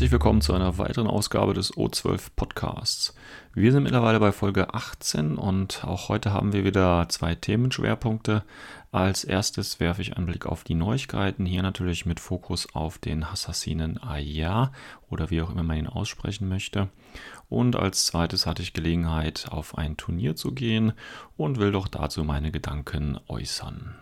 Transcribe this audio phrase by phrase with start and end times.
[0.00, 3.14] Herzlich willkommen zu einer weiteren Ausgabe des O12 Podcasts.
[3.52, 8.42] Wir sind mittlerweile bei Folge 18 und auch heute haben wir wieder zwei Themenschwerpunkte.
[8.92, 13.22] Als erstes werfe ich einen Blick auf die Neuigkeiten, hier natürlich mit Fokus auf den
[13.22, 14.72] Assassinen Aya
[15.10, 16.88] oder wie auch immer man ihn aussprechen möchte.
[17.50, 20.94] Und als zweites hatte ich Gelegenheit, auf ein Turnier zu gehen
[21.36, 23.94] und will doch dazu meine Gedanken äußern.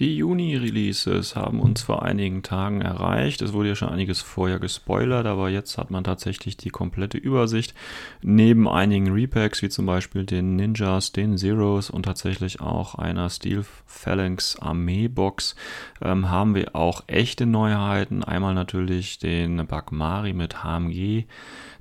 [0.00, 3.42] Die Juni-Releases haben uns vor einigen Tagen erreicht.
[3.42, 7.74] Es wurde ja schon einiges vorher gespoilert, aber jetzt hat man tatsächlich die komplette Übersicht.
[8.22, 13.62] Neben einigen Repacks, wie zum Beispiel den Ninjas, den Zeros und tatsächlich auch einer Steel
[13.84, 15.54] Phalanx Armee-Box,
[16.00, 18.24] ähm, haben wir auch echte Neuheiten.
[18.24, 21.26] Einmal natürlich den Bagmari mit HMG.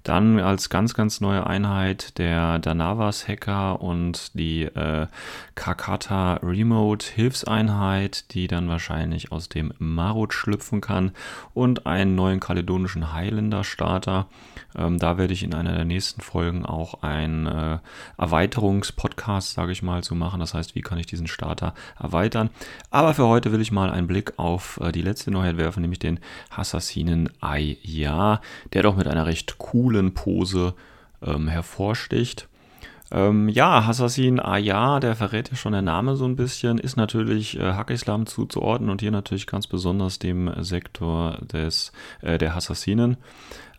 [0.03, 5.07] Dann als ganz, ganz neue Einheit der Danavas Hacker und die äh,
[5.55, 11.11] Kakata Remote Hilfseinheit, die dann wahrscheinlich aus dem Marut schlüpfen kann
[11.53, 14.27] und einen neuen kaledonischen Highlander Starter.
[14.75, 17.79] Ähm, da werde ich in einer der nächsten Folgen auch einen äh,
[18.17, 20.39] Erweiterungspodcast, sage ich mal, zu machen.
[20.39, 22.49] Das heißt, wie kann ich diesen Starter erweitern?
[22.89, 25.99] Aber für heute will ich mal einen Blick auf äh, die letzte Neuheit werfen, nämlich
[25.99, 26.19] den
[26.55, 28.41] Assassinen Aya,
[28.73, 30.73] der doch mit einer recht coolen Pose
[31.21, 32.47] ähm, hervorsticht.
[33.11, 37.59] Ähm, ja, Hassassin Aya, der verrät ja schon der Name so ein bisschen, ist natürlich
[37.59, 41.91] äh, Hack-Islam zuzuordnen und hier natürlich ganz besonders dem Sektor des,
[42.21, 43.17] äh, der Hassassinen.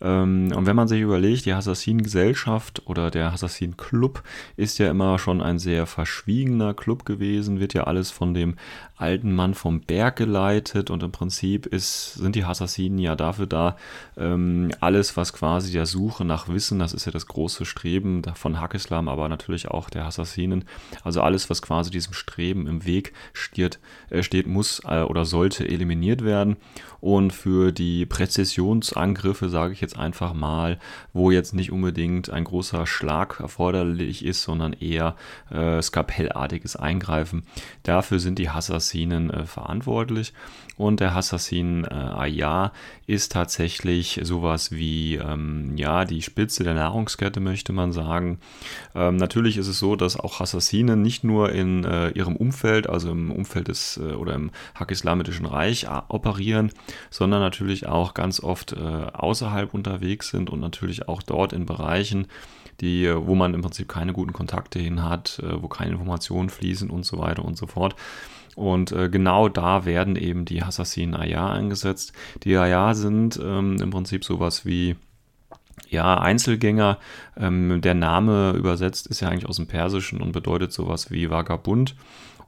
[0.00, 4.24] Ähm, und wenn man sich überlegt, die Assassin-Gesellschaft oder der Assassin-Club
[4.56, 8.56] ist ja immer schon ein sehr verschwiegener Club gewesen, wird ja alles von dem
[9.00, 13.76] alten Mann vom Berg geleitet und im Prinzip ist, sind die Assassinen ja dafür da,
[14.18, 18.60] ähm, alles, was quasi der Suche nach Wissen, das ist ja das große Streben von
[18.60, 20.64] Hakislam, aber natürlich auch der Assassinen,
[21.02, 23.78] also alles, was quasi diesem Streben im Weg steht,
[24.10, 26.56] äh, steht muss äh, oder sollte eliminiert werden.
[27.00, 30.78] Und für die Präzisionsangriffe, sage ich jetzt einfach mal,
[31.14, 35.16] wo jetzt nicht unbedingt ein großer Schlag erforderlich ist, sondern eher
[35.50, 37.44] äh, skapellartiges Eingreifen,
[37.84, 40.32] dafür sind die Assassinen Assassinen äh, verantwortlich.
[40.76, 42.72] Und der Assassin äh, Aya
[43.06, 48.38] ist tatsächlich sowas wie ähm, ja, die Spitze der Nahrungskette, möchte man sagen.
[48.94, 53.10] Ähm, natürlich ist es so, dass auch Assassinen nicht nur in äh, ihrem Umfeld, also
[53.10, 56.72] im Umfeld des äh, oder im Hak-Islamitischen Reich äh, operieren,
[57.10, 62.26] sondern natürlich auch ganz oft äh, außerhalb unterwegs sind und natürlich auch dort in Bereichen,
[62.80, 67.04] die, wo man im Prinzip keine guten Kontakte hin hat, wo keine Informationen fließen und
[67.04, 67.94] so weiter und so fort.
[68.56, 72.12] Und äh, genau da werden eben die Assassinen Aya eingesetzt.
[72.44, 74.96] Die Aya sind ähm, im Prinzip sowas wie
[75.88, 76.98] ja, Einzelgänger.
[77.36, 81.94] Ähm, der Name übersetzt ist ja eigentlich aus dem Persischen und bedeutet sowas wie Vagabund.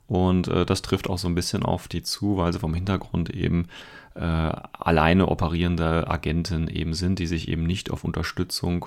[0.07, 3.31] Und äh, das trifft auch so ein bisschen auf die zu, weil sie vom Hintergrund
[3.31, 3.69] eben
[4.15, 8.87] äh, alleine operierende Agenten eben sind, die sich eben nicht auf Unterstützung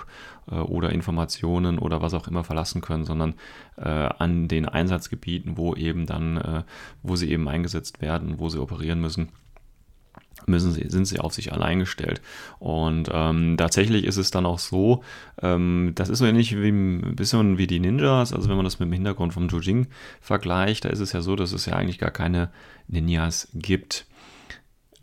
[0.51, 3.33] äh, oder Informationen oder was auch immer verlassen können, sondern
[3.77, 6.63] äh, an den Einsatzgebieten, wo eben dann, äh,
[7.03, 9.29] wo sie eben eingesetzt werden, wo sie operieren müssen
[10.47, 12.21] müssen sie, sind sie auf sich allein gestellt.
[12.59, 15.03] Und ähm, tatsächlich ist es dann auch so,
[15.41, 18.79] ähm, das ist so ähnlich wie ein bisschen wie die Ninjas, also wenn man das
[18.79, 19.87] mit dem Hintergrund vom Jujing
[20.21, 22.49] vergleicht, da ist es ja so, dass es ja eigentlich gar keine
[22.87, 24.05] Ninjas gibt.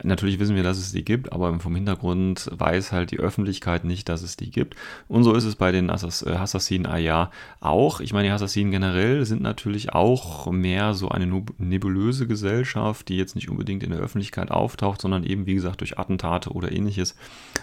[0.03, 4.09] Natürlich wissen wir, dass es die gibt, aber vom Hintergrund weiß halt die Öffentlichkeit nicht,
[4.09, 4.77] dass es die gibt.
[5.09, 8.01] Und so ist es bei den äh, Assassinen Aya auch.
[8.01, 13.35] Ich meine, die Assassinen generell sind natürlich auch mehr so eine nebulöse Gesellschaft, die jetzt
[13.35, 17.17] nicht unbedingt in der Öffentlichkeit auftaucht, sondern eben, wie gesagt, durch Attentate oder ähnliches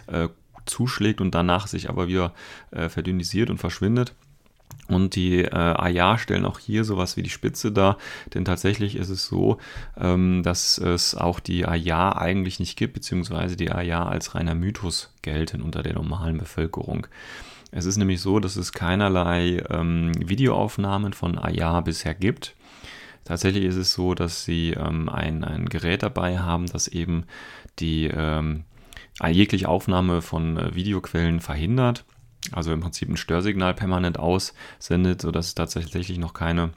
[0.08, 0.30] äh,
[0.66, 2.34] zuschlägt und danach sich aber wieder
[2.72, 4.14] äh, verdünnisiert und verschwindet.
[4.90, 7.98] Und die äh, Aya stellen auch hier sowas wie die Spitze dar,
[8.34, 9.60] denn tatsächlich ist es so,
[9.98, 15.14] ähm, dass es auch die Aya eigentlich nicht gibt, beziehungsweise die Aya als reiner Mythos
[15.22, 17.06] gelten unter der normalen Bevölkerung.
[17.72, 22.56] Es ist nämlich so, dass es keinerlei ähm, Videoaufnahmen von Aya bisher gibt.
[23.26, 27.26] Tatsächlich ist es so, dass sie ähm, ein, ein Gerät dabei haben, das eben
[27.78, 28.64] die ähm,
[29.24, 32.06] jegliche Aufnahme von äh, Videoquellen verhindert
[32.52, 36.72] also im Prinzip ein Störsignal permanent aussendet, sodass es tatsächlich noch keine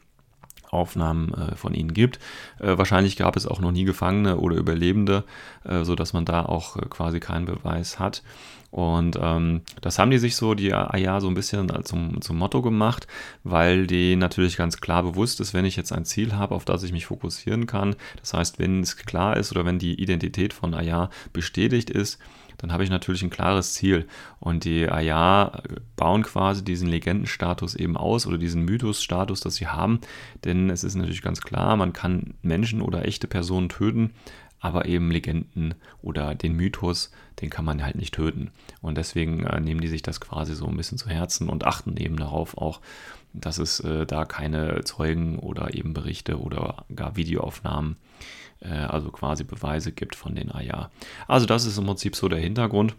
[0.73, 2.19] Aufnahmen äh, von ihnen gibt.
[2.59, 5.25] Äh, wahrscheinlich gab es auch noch nie Gefangene oder Überlebende,
[5.65, 8.23] äh, sodass man da auch äh, quasi keinen Beweis hat.
[8.71, 12.63] Und ähm, das haben die sich so, die AIA, so ein bisschen zum, zum Motto
[12.63, 13.07] gemacht,
[13.45, 16.83] weil die natürlich ganz klar bewusst ist, wenn ich jetzt ein Ziel habe, auf das
[16.83, 20.73] ich mich fokussieren kann, das heißt, wenn es klar ist oder wenn die Identität von
[20.73, 22.19] AIA bestätigt ist,
[22.63, 24.07] dann habe ich natürlich ein klares Ziel.
[24.39, 25.63] Und die Aya
[25.97, 30.01] bauen quasi diesen Legendenstatus eben aus oder diesen Mythosstatus, dass sie haben.
[30.45, 34.13] Denn es ist natürlich ganz klar, man kann Menschen oder echte Personen töten,
[34.61, 37.11] aber eben Legenden oder den Mythos,
[37.41, 38.53] den kann man halt nicht töten.
[38.81, 41.97] Und deswegen äh, nehmen die sich das quasi so ein bisschen zu Herzen und achten
[41.97, 42.81] eben darauf auch,
[43.33, 49.45] dass es äh, da keine Zeugen oder eben Berichte oder gar Videoaufnahmen, äh, also quasi
[49.45, 50.91] Beweise gibt von den Aya.
[51.27, 52.95] Also das ist im Prinzip so der Hintergrund.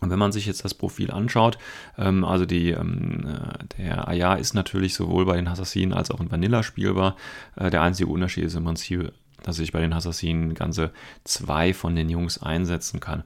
[0.00, 1.58] Und wenn man sich jetzt das Profil anschaut,
[1.96, 6.20] ähm, also die, ähm, äh, der Aya ist natürlich sowohl bei den Assassinen als auch
[6.20, 7.16] in Vanilla spielbar.
[7.56, 9.12] Äh, der einzige Unterschied ist im Prinzip,
[9.42, 10.92] dass ich bei den Assassinen ganze
[11.24, 13.24] zwei von den Jungs einsetzen kann.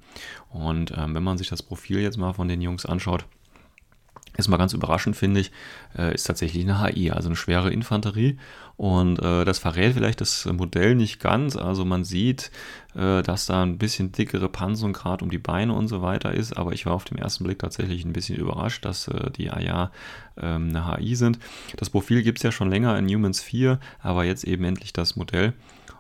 [0.51, 3.27] Und ähm, wenn man sich das Profil jetzt mal von den Jungs anschaut,
[4.37, 5.53] ist mal ganz überraschend, finde ich,
[5.97, 8.39] äh, ist tatsächlich eine HI, also eine schwere Infanterie.
[8.77, 11.57] Und äh, das verrät vielleicht das Modell nicht ganz.
[11.57, 12.51] Also man sieht,
[12.95, 16.57] äh, dass da ein bisschen dickere Panzerung gerade um die Beine und so weiter ist.
[16.57, 19.91] Aber ich war auf den ersten Blick tatsächlich ein bisschen überrascht, dass äh, die AIA
[20.37, 21.39] ähm, eine HI sind.
[21.77, 25.17] Das Profil gibt es ja schon länger in Humans 4, aber jetzt eben endlich das
[25.17, 25.53] Modell.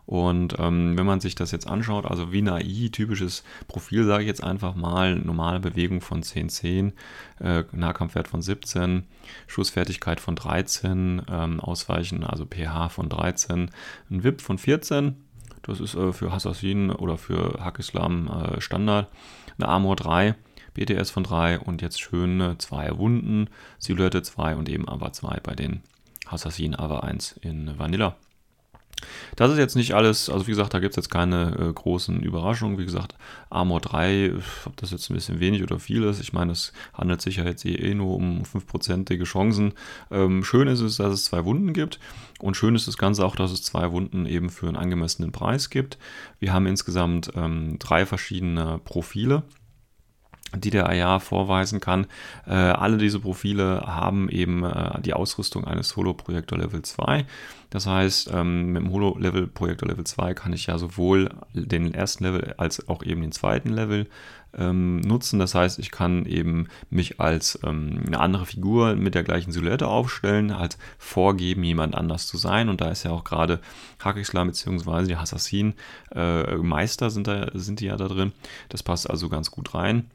[0.04, 4.28] Und ähm, wenn man sich das jetzt anschaut, also wie ein AI-typisches Profil, sage ich
[4.28, 6.92] jetzt einfach mal, normale Bewegung von 10, 10,
[7.40, 9.04] äh, Nahkampfwert von 17,
[9.46, 13.70] Schussfertigkeit von 13, ähm, Ausweichen, also pH von 13,
[14.10, 15.16] ein VIP von 14,
[15.62, 19.08] das ist äh, für Assassin oder für Hack-Islam äh, Standard,
[19.56, 20.34] eine Armor 3,
[20.74, 25.54] BTS von 3 und jetzt schöne zwei Wunden, Silhouette 2 und eben AVA 2 bei
[25.54, 25.82] den
[26.26, 28.16] Assassin AVA 1 in Vanilla.
[29.36, 32.20] Das ist jetzt nicht alles, also wie gesagt, da gibt es jetzt keine äh, großen
[32.20, 32.78] Überraschungen.
[32.78, 33.14] Wie gesagt,
[33.50, 34.32] Armor 3,
[34.66, 37.44] ob das jetzt ein bisschen wenig oder viel ist, ich meine, es handelt sich ja
[37.44, 39.72] jetzt eh, eh nur um 5%ige Chancen.
[40.10, 41.98] Ähm, schön ist es, dass es zwei Wunden gibt
[42.40, 45.70] und schön ist das Ganze auch, dass es zwei Wunden eben für einen angemessenen Preis
[45.70, 45.98] gibt.
[46.38, 49.44] Wir haben insgesamt ähm, drei verschiedene Profile
[50.56, 52.06] die der AR vorweisen kann.
[52.46, 57.24] Äh, alle diese Profile haben eben äh, die Ausrüstung eines Holo-Projektor Level 2.
[57.70, 62.54] Das heißt, ähm, mit dem Holo-Level-Projektor Level 2 kann ich ja sowohl den ersten Level
[62.58, 64.06] als auch eben den zweiten Level
[64.56, 65.38] ähm, nutzen.
[65.38, 69.88] Das heißt, ich kann eben mich als ähm, eine andere Figur mit der gleichen Silhouette
[69.88, 72.68] aufstellen, halt vorgeben, jemand anders zu sein.
[72.68, 73.60] Und da ist ja auch gerade
[74.02, 75.06] Hakislam bzw.
[75.06, 75.74] die Assassin
[76.14, 78.32] äh, Meister sind, sind die ja da drin.
[78.68, 80.10] Das passt also ganz gut rein.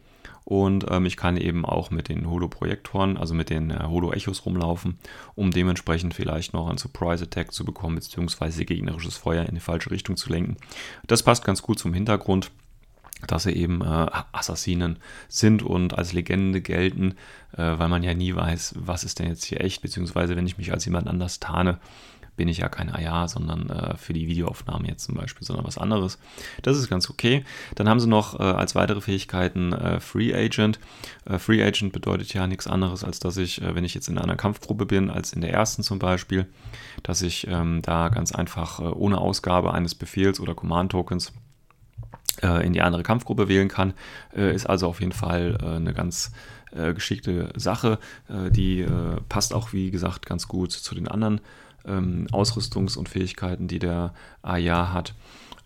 [0.47, 4.97] Und ähm, ich kann eben auch mit den Holo-Projektoren, also mit den äh, Holo-Echos rumlaufen,
[5.35, 10.15] um dementsprechend vielleicht noch einen Surprise-Attack zu bekommen, beziehungsweise gegnerisches Feuer in die falsche Richtung
[10.15, 10.55] zu lenken.
[11.05, 12.49] Das passt ganz gut zum Hintergrund
[13.25, 17.15] dass sie eben äh, Assassinen sind und als Legende gelten,
[17.53, 20.59] äh, weil man ja nie weiß, was ist denn jetzt hier echt, beziehungsweise wenn ich
[20.59, 21.79] mich als jemand anders tarne,
[22.37, 25.77] bin ich ja kein AR, sondern äh, für die Videoaufnahme jetzt zum Beispiel, sondern was
[25.77, 26.19] anderes.
[26.61, 27.43] Das ist ganz okay.
[27.75, 30.79] Dann haben sie noch äh, als weitere Fähigkeiten äh, Free Agent.
[31.25, 34.17] Äh, Free Agent bedeutet ja nichts anderes, als dass ich, äh, wenn ich jetzt in
[34.19, 36.45] einer Kampfgruppe bin, als in der ersten zum Beispiel,
[37.03, 41.33] dass ich ähm, da ganz einfach äh, ohne Ausgabe eines Befehls oder Command-Tokens
[42.63, 43.95] in die andere Kampfgruppe wählen kann,
[44.31, 46.31] ist also auf jeden Fall eine ganz
[46.93, 47.97] geschickte Sache.
[48.29, 48.85] die
[49.27, 51.41] passt auch, wie gesagt, ganz gut zu den anderen
[51.87, 55.13] ähm, Ausrüstungs- und Fähigkeiten, die der AIA hat.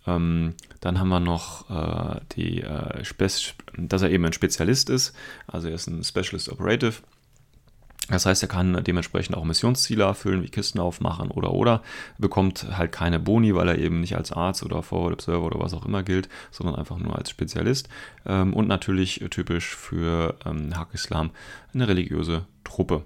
[0.08, 3.04] Ähm, dann haben wir noch äh, die, äh,
[3.78, 5.16] dass er eben ein Spezialist ist,
[5.48, 6.96] also er ist ein Specialist Operative.
[8.10, 11.82] Das heißt, er kann dementsprechend auch Missionsziele erfüllen, wie Kisten aufmachen oder oder,
[12.18, 15.74] bekommt halt keine Boni, weil er eben nicht als Arzt oder Forward Observer oder was
[15.74, 17.88] auch immer gilt, sondern einfach nur als Spezialist.
[18.26, 21.30] Ähm, und natürlich typisch für ähm, Islam
[21.74, 23.06] eine religiöse Truppe.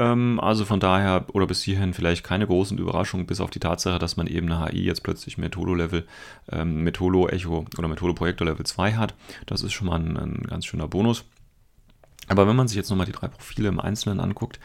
[0.00, 3.98] Ähm, also von daher, oder bis hierhin vielleicht keine großen Überraschungen, bis auf die Tatsache,
[3.98, 6.06] dass man eben eine HI jetzt plötzlich mit Holo-Level,
[6.50, 9.14] ähm, mit Holo-Echo oder mit Holo-Projektor Level 2 hat.
[9.44, 11.26] Das ist schon mal ein, ein ganz schöner Bonus.
[12.28, 14.58] Aber wenn man sich jetzt nochmal die drei Profile im Einzelnen anguckt,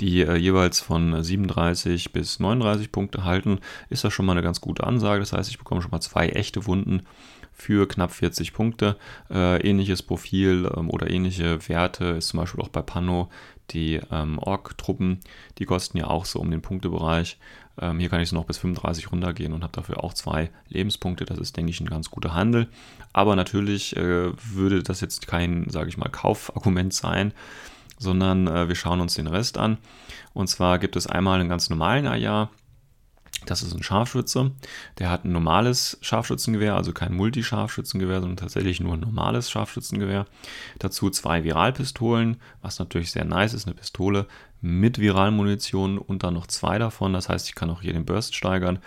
[0.00, 3.58] die äh, jeweils von 37 bis 39 Punkte halten,
[3.90, 5.20] ist das schon mal eine ganz gute Ansage.
[5.20, 7.02] Das heißt, ich bekomme schon mal zwei echte Wunden
[7.52, 8.96] für knapp 40 Punkte.
[9.30, 13.28] Äh, ähnliches Profil ähm, oder ähnliche Werte ist zum Beispiel auch bei Pano
[13.70, 15.20] die ähm, Ork-Truppen.
[15.58, 17.38] Die kosten ja auch so um den Punktebereich.
[17.80, 21.24] Ähm, hier kann ich so noch bis 35 runtergehen und habe dafür auch zwei Lebenspunkte.
[21.24, 22.68] Das ist, denke ich, ein ganz guter Handel.
[23.12, 27.32] Aber natürlich äh, würde das jetzt kein, sage ich mal, Kaufargument sein,
[27.98, 29.78] sondern äh, wir schauen uns den Rest an.
[30.34, 32.50] Und zwar gibt es einmal einen ganz normalen Aja
[33.46, 34.50] das ist ein Scharfschütze.
[34.98, 40.26] Der hat ein normales Scharfschützengewehr, also kein Multi-Scharfschützengewehr, sondern tatsächlich nur ein normales Scharfschützengewehr.
[40.78, 44.26] Dazu zwei Viralpistolen, was natürlich sehr nice ist, eine Pistole
[44.60, 47.12] mit Viralmunition und dann noch zwei davon.
[47.12, 48.80] Das heißt, ich kann auch hier den Burst steigern,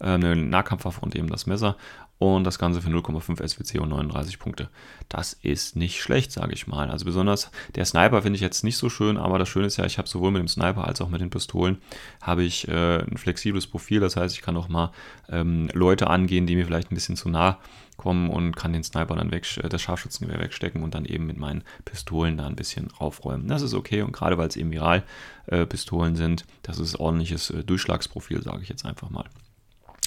[0.00, 1.76] äh, eine Nahkampfwaffe und eben das Messer.
[2.22, 4.68] Und das Ganze für 0,5 SWC und 39 Punkte.
[5.08, 6.90] Das ist nicht schlecht, sage ich mal.
[6.90, 9.84] Also besonders der Sniper finde ich jetzt nicht so schön, aber das Schöne ist ja,
[9.84, 11.78] ich habe sowohl mit dem Sniper als auch mit den Pistolen
[12.20, 14.00] habe ich äh, ein flexibles Profil.
[14.00, 14.92] Das heißt, ich kann auch mal
[15.28, 17.58] ähm, Leute angehen, die mir vielleicht ein bisschen zu nah
[17.96, 21.36] kommen und kann den Sniper dann weg, äh, das Scharfschützengewehr wegstecken und dann eben mit
[21.36, 23.48] meinen Pistolen da ein bisschen aufräumen.
[23.48, 27.64] Das ist okay und gerade weil es eben Viral-Pistolen äh, sind, das ist ordentliches äh,
[27.64, 29.24] Durchschlagsprofil, sage ich jetzt einfach mal.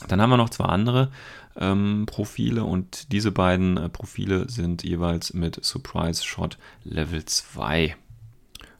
[0.07, 1.09] Dann haben wir noch zwei andere
[1.57, 7.95] ähm, Profile und diese beiden äh, Profile sind jeweils mit Surprise Shot Level 2.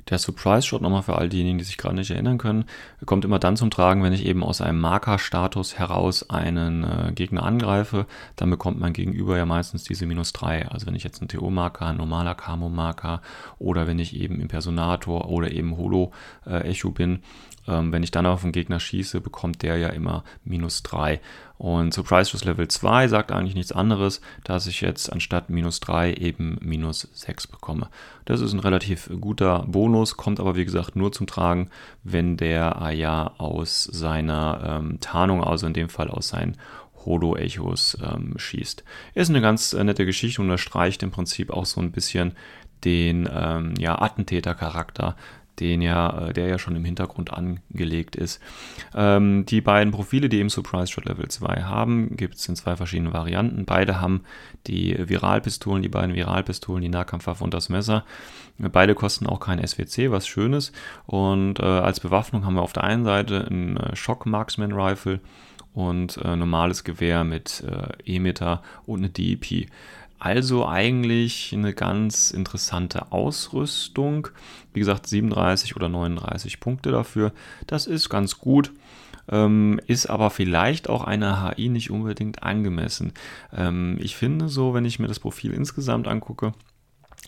[0.09, 2.65] Der Surprise Shot, nochmal für all diejenigen, die sich gerade nicht erinnern können,
[3.05, 7.43] kommt immer dann zum Tragen, wenn ich eben aus einem Markerstatus heraus einen äh, Gegner
[7.43, 8.05] angreife.
[8.35, 10.67] Dann bekommt mein Gegenüber ja meistens diese minus 3.
[10.67, 13.21] Also wenn ich jetzt einen TO-Marker, ein normaler Camo-Marker
[13.57, 17.23] oder wenn ich eben Impersonator oder eben Holo-Echo äh, bin,
[17.67, 21.19] ähm, wenn ich dann auf den Gegner schieße, bekommt der ja immer minus 3.
[21.57, 26.13] Und Surprise Schuss Level 2 sagt eigentlich nichts anderes, dass ich jetzt anstatt minus 3
[26.13, 27.89] eben minus 6 bekomme.
[28.25, 31.69] Das ist ein relativ guter Bonus, kommt aber wie gesagt nur zum Tragen,
[32.03, 36.57] wenn der Aya aus seiner ähm, Tarnung, also in dem Fall aus seinen
[37.05, 38.83] Holo-Echos ähm, schießt.
[39.13, 42.33] Ist eine ganz äh, nette Geschichte und unterstreicht im Prinzip auch so ein bisschen
[42.83, 45.15] den ähm, ja, Attentäter-Charakter,
[45.59, 48.41] den ja, äh, der ja schon im Hintergrund angelegt ist.
[48.93, 52.75] Ähm, die beiden Profile, die eben Surprise Shot Level 2 haben, gibt es in zwei
[52.75, 53.65] verschiedenen Varianten.
[53.65, 54.23] Beide haben
[54.67, 58.03] die Viralpistolen, die beiden Viralpistolen, die Nahkampfwaffe und das Messer.
[58.57, 60.73] Beide kosten auch kein SWC, was schön ist.
[61.05, 65.19] Und äh, als Bewaffnung haben wir auf der einen Seite ein äh, Shock Marksman Rifle
[65.73, 69.67] und äh, normales Gewehr mit äh, E-Meter und eine DEP.
[70.25, 74.29] Also eigentlich eine ganz interessante Ausrüstung.
[74.73, 77.31] Wie gesagt, 37 oder 39 Punkte dafür.
[77.67, 78.71] Das ist ganz gut.
[79.29, 83.13] Ähm, ist aber vielleicht auch einer HI nicht unbedingt angemessen.
[83.55, 86.53] Ähm, ich finde so, wenn ich mir das Profil insgesamt angucke,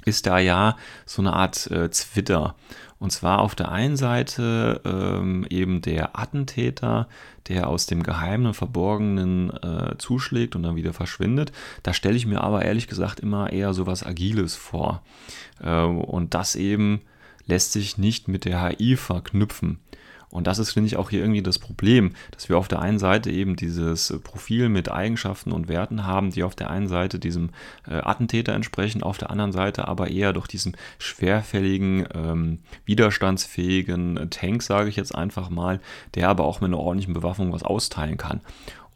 [0.08, 2.56] ist da ja so eine Art äh, Zwitter.
[3.00, 7.08] Und zwar auf der einen Seite ähm, eben der Attentäter,
[7.48, 11.52] der aus dem Geheimen und Verborgenen äh, zuschlägt und dann wieder verschwindet.
[11.84, 15.04] Da stelle ich mir aber ehrlich gesagt immer eher so was Agiles vor.
[15.62, 17.02] Äh, und das eben
[17.46, 19.80] lässt sich nicht mit der HI verknüpfen.
[20.30, 23.00] Und das ist, finde ich, auch hier irgendwie das Problem, dass wir auf der einen
[23.00, 27.52] Seite eben dieses Profil mit Eigenschaften und Werten haben, die auf der einen Seite diesem
[27.88, 34.64] äh, Attentäter entsprechen, auf der anderen Seite aber eher durch diesen schwerfälligen, ähm, widerstandsfähigen Tank,
[34.64, 35.80] sage ich jetzt einfach mal,
[36.16, 38.42] der aber auch mit einer ordentlichen Bewaffnung was austeilen kann.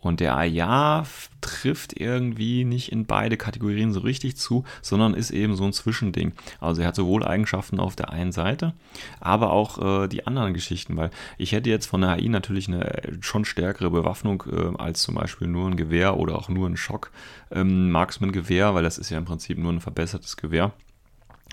[0.02, 1.06] Und der Aya
[1.42, 6.34] trifft irgendwie nicht in beide Kategorien so richtig zu, sondern ist eben so ein Zwischending.
[6.60, 8.74] Also er hat sowohl Eigenschaften auf der einen Seite,
[9.20, 12.84] aber auch äh, die anderen Geschichten, weil ich hätte jetzt von der AI natürlich eine
[12.86, 16.78] äh, schon stärkere Bewaffnung äh, als zum Beispiel nur ein Gewehr oder auch nur ein
[16.78, 17.12] Schock
[17.52, 20.74] ähm, weil das ist ja im Prinzip nur ein verbessertes Gewehr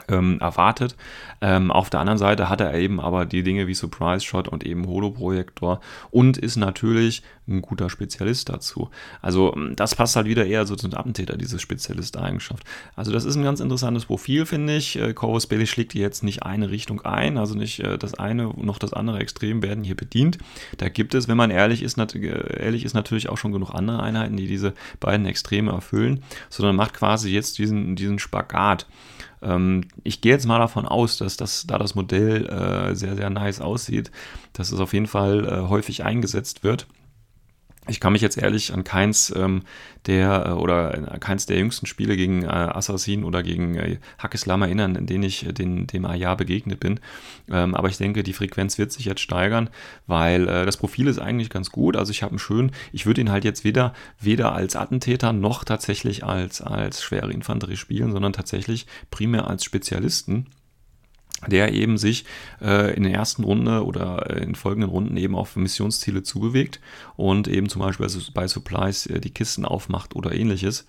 [0.09, 0.97] ähm, erwartet.
[1.41, 4.65] Ähm, auf der anderen Seite hat er eben aber die Dinge wie Surprise Shot und
[4.65, 8.91] eben Holoprojektor und ist natürlich ein guter Spezialist dazu.
[9.23, 12.63] Also ähm, das passt halt wieder eher so zum Attentäter, diese Spezialist-Eigenschaft.
[12.95, 14.99] Also das ist ein ganz interessantes Profil, finde ich.
[14.99, 18.79] Äh, Corvus Belli schlägt jetzt nicht eine Richtung ein, also nicht äh, das eine noch
[18.79, 20.39] das andere Extrem werden hier bedient.
[20.77, 24.37] Da gibt es, wenn man ehrlich ist, ehrlich ist, natürlich auch schon genug andere Einheiten,
[24.37, 28.87] die diese beiden Extreme erfüllen, sondern macht quasi jetzt diesen, diesen Spagat.
[29.43, 33.31] Ähm, ich gehe jetzt mal davon aus, dass das, da das Modell äh, sehr, sehr
[33.31, 34.11] nice aussieht,
[34.53, 36.87] dass es auf jeden Fall äh, häufig eingesetzt wird.
[37.89, 39.63] Ich kann mich jetzt ehrlich an keins ähm,
[40.07, 44.95] der äh, oder keins der jüngsten Spiele gegen äh, Assassin oder gegen äh, Hackeslam erinnern,
[44.95, 47.01] in denen ich den, dem Aya begegnet bin.
[47.51, 49.71] Ähm, aber ich denke, die Frequenz wird sich jetzt steigern,
[50.07, 51.97] weil äh, das Profil ist eigentlich ganz gut.
[51.97, 55.65] Also ich habe einen schönen, ich würde ihn halt jetzt weder, weder als Attentäter noch
[55.65, 60.47] tatsächlich als, als schwere Infanterie spielen, sondern tatsächlich primär als Spezialisten
[61.47, 62.25] der eben sich
[62.61, 66.81] äh, in der ersten Runde oder in folgenden Runden eben auf Missionsziele zubewegt
[67.17, 70.87] und eben zum Beispiel bei Supplies äh, die Kisten aufmacht oder ähnliches,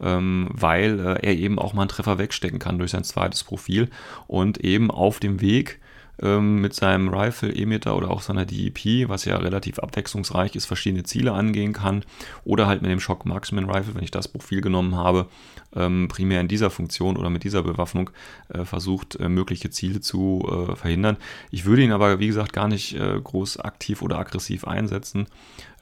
[0.00, 3.90] ähm, weil äh, er eben auch mal einen Treffer wegstecken kann durch sein zweites Profil
[4.26, 5.78] und eben auf dem Weg
[6.22, 11.02] ähm, mit seinem Rifle Emitter oder auch seiner DEP, was ja relativ abwechslungsreich ist, verschiedene
[11.02, 12.04] Ziele angehen kann.
[12.44, 15.26] Oder halt mit dem Shock Marksman Rifle, wenn ich das Profil genommen habe,
[15.74, 18.10] ähm, primär in dieser Funktion oder mit dieser Bewaffnung
[18.48, 21.16] äh, versucht, äh, mögliche Ziele zu äh, verhindern.
[21.50, 25.26] Ich würde ihn aber, wie gesagt, gar nicht äh, groß aktiv oder aggressiv einsetzen,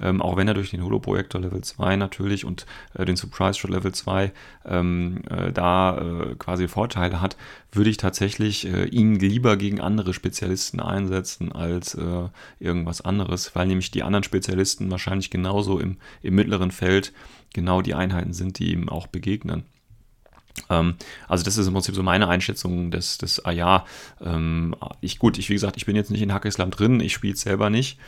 [0.01, 3.71] ähm, auch wenn er durch den Holo-Projektor Level 2 natürlich und äh, den Surprise Shot
[3.71, 4.33] Level 2
[4.67, 6.03] ähm, äh, da
[6.39, 7.37] quasi Vorteile hat,
[7.73, 12.29] würde ich tatsächlich ihn lieber gegen andere Spezialisten einsetzen als äh,
[12.59, 17.13] irgendwas anderes, weil nämlich die anderen Spezialisten wahrscheinlich genauso im, im mittleren Feld
[17.53, 19.65] genau die Einheiten sind, die ihm auch begegnen.
[20.69, 20.97] Ähm,
[21.29, 23.85] also das ist im Prinzip so meine Einschätzung des, des ah ja,
[24.21, 27.35] ähm, ich gut, ich wie gesagt, ich bin jetzt nicht in Hackeslam drin, ich spiele
[27.35, 27.99] es selber nicht,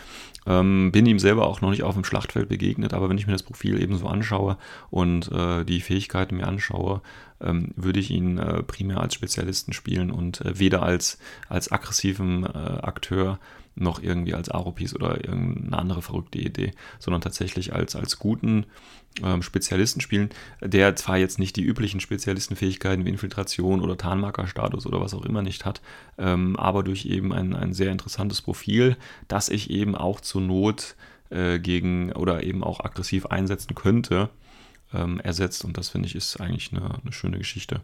[0.46, 3.32] ähm, bin ihm selber auch noch nicht auf dem Schlachtfeld begegnet, aber wenn ich mir
[3.32, 4.56] das Profil eben so anschaue
[4.90, 7.00] und äh, die Fähigkeiten mir anschaue,
[7.40, 11.18] ähm, würde ich ihn äh, primär als Spezialisten spielen und äh, weder als,
[11.49, 13.38] als aggressiven äh, Akteur
[13.75, 18.67] noch irgendwie als Aropis oder irgendeine andere verrückte Idee, sondern tatsächlich als, als guten
[19.23, 25.00] ähm, Spezialisten spielen, der zwar jetzt nicht die üblichen Spezialistenfähigkeiten wie Infiltration oder Tarnmarkerstatus oder
[25.00, 25.81] was auch immer nicht hat,
[26.19, 28.97] ähm, aber durch eben ein, ein sehr interessantes Profil,
[29.29, 30.97] das ich eben auch zur Not
[31.31, 34.31] äh, gegen oder eben auch aggressiv einsetzen könnte,
[34.95, 35.64] ähm, ersetzt.
[35.64, 37.81] Und das finde ich ist eigentlich eine, eine schöne Geschichte.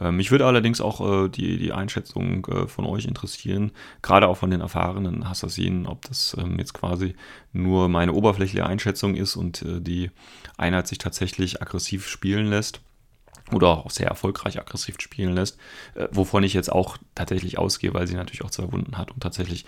[0.00, 4.36] Ähm, mich würde allerdings auch äh, die, die Einschätzung äh, von euch interessieren, gerade auch
[4.36, 7.14] von den erfahrenen Assassinen, ob das ähm, jetzt quasi
[7.52, 10.10] nur meine oberflächliche Einschätzung ist und äh, die
[10.56, 12.80] Einheit sich tatsächlich aggressiv spielen lässt
[13.52, 15.58] oder auch sehr erfolgreich aggressiv spielen lässt,
[15.94, 19.22] äh, wovon ich jetzt auch tatsächlich ausgehe, weil sie natürlich auch zwei Wunden hat und
[19.22, 19.64] tatsächlich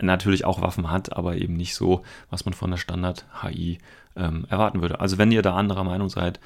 [0.00, 3.78] natürlich auch Waffen hat, aber eben nicht so, was man von der Standard-HI
[4.16, 5.00] ähm, erwarten würde.
[5.00, 6.40] Also wenn ihr da anderer Meinung seid,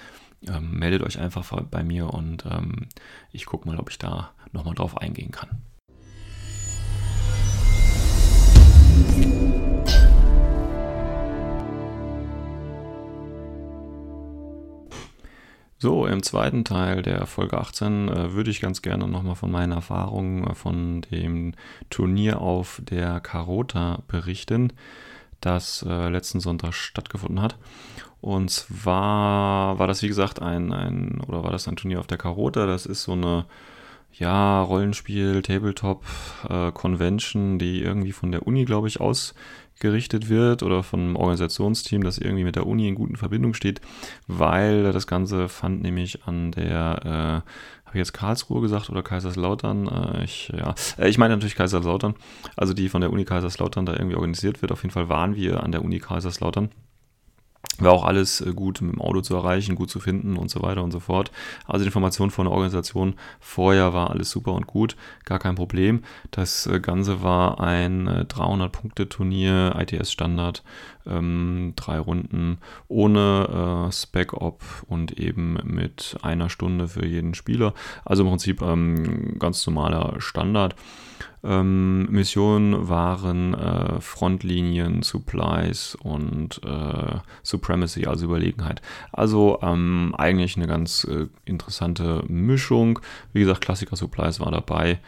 [0.46, 2.88] ähm, meldet euch einfach bei mir und ähm,
[3.32, 5.62] ich gucke mal, ob ich da nochmal drauf eingehen kann.
[15.78, 19.72] So, im zweiten Teil der Folge 18 äh, würde ich ganz gerne nochmal von meinen
[19.72, 21.52] Erfahrungen von dem
[21.90, 24.72] Turnier auf der Carota berichten,
[25.40, 27.56] das äh, letzten Sonntag stattgefunden hat.
[28.20, 32.18] Und zwar war das, wie gesagt, ein, ein, oder war das ein Turnier auf der
[32.18, 32.66] Carota?
[32.66, 33.44] Das ist so eine,
[34.12, 36.04] ja, Rollenspiel, Tabletop,
[36.48, 42.02] äh, Convention, die irgendwie von der Uni, glaube ich, ausgerichtet wird oder von einem Organisationsteam,
[42.02, 43.80] das irgendwie mit der Uni in guten Verbindung steht,
[44.26, 49.88] weil das Ganze fand nämlich an der, äh, habe jetzt Karlsruhe gesagt oder Kaiserslautern?
[49.88, 52.14] Äh, ich, ja, äh, ich meine natürlich Kaiserslautern,
[52.56, 54.72] also die von der Uni Kaiserslautern da irgendwie organisiert wird.
[54.72, 56.70] Auf jeden Fall waren wir an der Uni Kaiserslautern.
[57.78, 60.62] War auch alles äh, gut mit dem Auto zu erreichen, gut zu finden und so
[60.62, 61.30] weiter und so fort.
[61.66, 66.02] Also die Information von der Organisation vorher war alles super und gut, gar kein Problem.
[66.30, 70.62] Das äh, Ganze war ein 300-Punkte-Turnier, äh, ITS-Standard,
[71.06, 77.74] ähm, drei Runden ohne äh, Spec-Op und eben mit einer Stunde für jeden Spieler.
[78.04, 80.74] Also im Prinzip ähm, ganz normaler Standard.
[81.46, 88.82] Ähm, Missionen waren äh, Frontlinien, Supplies und äh, Supremacy, also Überlegenheit.
[89.12, 92.98] Also ähm, eigentlich eine ganz äh, interessante Mischung.
[93.32, 94.98] Wie gesagt, Klassiker Supplies war dabei.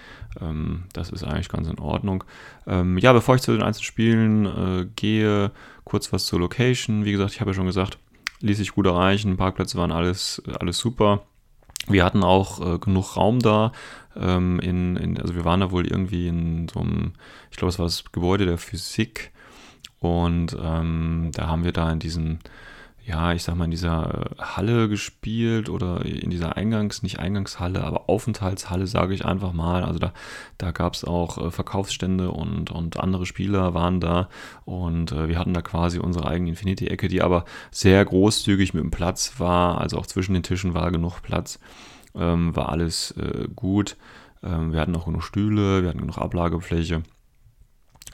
[0.41, 2.23] Ähm, das ist eigentlich ganz in Ordnung.
[2.67, 5.51] Ähm, ja, bevor ich zu den einzelnen Spielen äh, gehe,
[5.85, 7.05] kurz was zur Location.
[7.05, 7.99] Wie gesagt, ich habe ja schon gesagt,
[8.41, 9.37] ließ sich gut erreichen.
[9.37, 11.23] Parkplätze waren alles, alles super.
[11.89, 13.73] Wir hatten auch äh, genug Raum da.
[14.17, 17.13] Ähm, in, in, also wir waren da wohl irgendwie in so einem,
[17.51, 19.33] ich glaube, es war das Gebäude der Physik.
[20.01, 22.39] Und ähm, da haben wir da in diesem
[23.09, 27.83] ja, ich sag mal, in dieser äh, Halle gespielt oder in dieser Eingangs-, nicht Eingangshalle,
[27.83, 29.83] aber Aufenthaltshalle, sage ich einfach mal.
[29.83, 30.13] Also da,
[30.59, 34.29] da gab es auch äh, Verkaufsstände und, und andere Spieler waren da
[34.67, 38.91] und äh, wir hatten da quasi unsere eigene Infinity-Ecke, die aber sehr großzügig mit dem
[38.91, 39.81] Platz war.
[39.81, 41.59] Also auch zwischen den Tischen war genug Platz,
[42.15, 43.97] ähm, war alles äh, gut.
[44.43, 47.03] Ähm, wir hatten auch genug Stühle, wir hatten genug Ablagefläche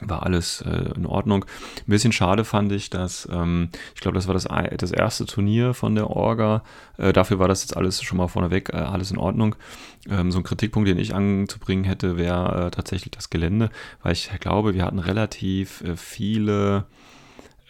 [0.01, 1.45] war alles äh, in Ordnung.
[1.45, 5.73] Ein bisschen schade fand ich, dass, ähm, ich glaube, das war das, das erste Turnier
[5.73, 6.63] von der Orga.
[6.97, 9.55] Äh, dafür war das jetzt alles schon mal vorneweg, äh, alles in Ordnung.
[10.09, 13.69] Ähm, so ein Kritikpunkt, den ich anzubringen hätte, wäre äh, tatsächlich das Gelände,
[14.03, 16.85] weil ich glaube, wir hatten relativ äh, viele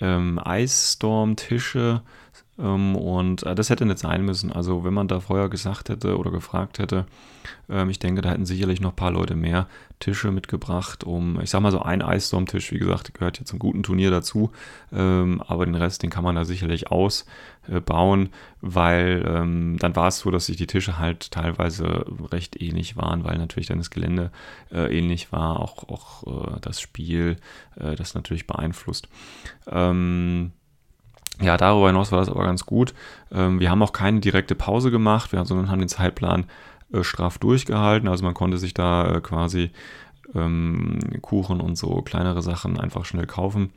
[0.01, 2.01] ähm, Eisstorm-Tische
[2.57, 4.51] und äh, das hätte nicht sein müssen.
[4.51, 7.05] Also wenn man da vorher gesagt hätte oder gefragt hätte,
[7.69, 9.67] ähm, ich denke, da hätten sicherlich noch ein paar Leute mehr
[9.99, 13.83] Tische mitgebracht, um, ich sag mal so ein Eisstorm-Tisch, wie gesagt, gehört ja zum guten
[13.83, 14.51] Turnier dazu,
[14.93, 18.29] ähm, aber den Rest, den kann man da sicherlich ausbauen,
[18.61, 23.37] weil dann war es so, dass sich die Tische halt teilweise recht ähnlich waren, weil
[23.37, 24.31] natürlich dann das Gelände
[24.71, 27.37] äh, ähnlich war, auch, auch äh, das Spiel,
[27.75, 29.07] das natürlich beeinflusst.
[29.67, 30.51] Ähm,
[31.41, 32.93] ja, darüber hinaus war das aber ganz gut.
[33.31, 36.45] Ähm, wir haben auch keine direkte Pause gemacht, sondern haben den Zeitplan
[36.93, 38.07] äh, straff durchgehalten.
[38.07, 39.71] Also man konnte sich da äh, quasi
[40.33, 43.71] ähm, Kuchen und so kleinere Sachen einfach schnell kaufen.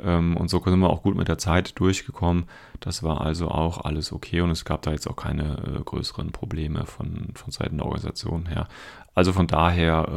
[0.00, 2.44] Ähm, und so sind wir auch gut mit der Zeit durchgekommen.
[2.80, 6.30] Das war also auch alles okay und es gab da jetzt auch keine äh, größeren
[6.32, 8.68] Probleme von, von Seiten der Organisation her.
[9.14, 10.08] Also von daher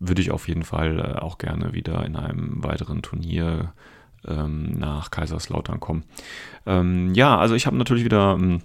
[0.00, 3.74] würde ich auf jeden Fall auch gerne wieder in einem weiteren Turnier
[4.26, 6.04] ähm, nach Kaiserslautern kommen.
[6.66, 8.62] Ähm, ja, also ich habe natürlich wieder ähm,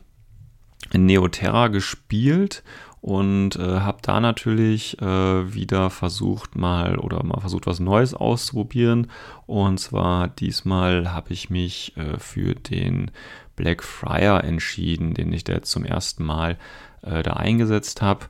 [0.94, 2.64] Neoterra gespielt
[3.02, 9.08] und äh, habe da natürlich äh, wieder versucht mal oder mal versucht was Neues auszuprobieren
[9.46, 13.12] und zwar diesmal habe ich mich äh, für den
[13.56, 16.58] Black Friar entschieden, den ich da jetzt zum ersten Mal
[17.02, 18.26] äh, da eingesetzt habe.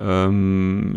[0.00, 0.92] Ähm,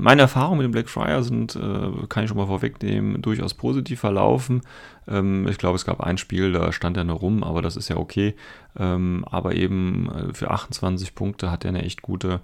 [0.00, 4.00] meine Erfahrungen mit dem Black Friar sind, äh, kann ich schon mal vorwegnehmen, durchaus positiv
[4.00, 4.62] verlaufen.
[5.08, 7.88] Ähm, ich glaube, es gab ein Spiel, da stand er nur rum, aber das ist
[7.88, 8.36] ja okay.
[8.78, 12.40] Ähm, aber eben äh, für 28 Punkte hat er eine echt gute,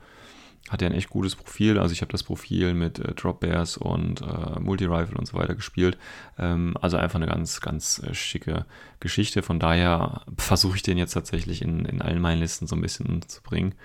[0.70, 1.78] hat er ein echt gutes Profil.
[1.78, 5.54] Also ich habe das Profil mit äh, Drop Bears und äh, Multi-Rifle und so weiter
[5.54, 5.98] gespielt.
[6.36, 8.66] Ähm, also einfach eine ganz, ganz äh, schicke
[8.98, 9.42] Geschichte.
[9.42, 13.22] Von daher versuche ich den jetzt tatsächlich in, in allen meinen Listen so ein bisschen
[13.28, 13.76] zu bringen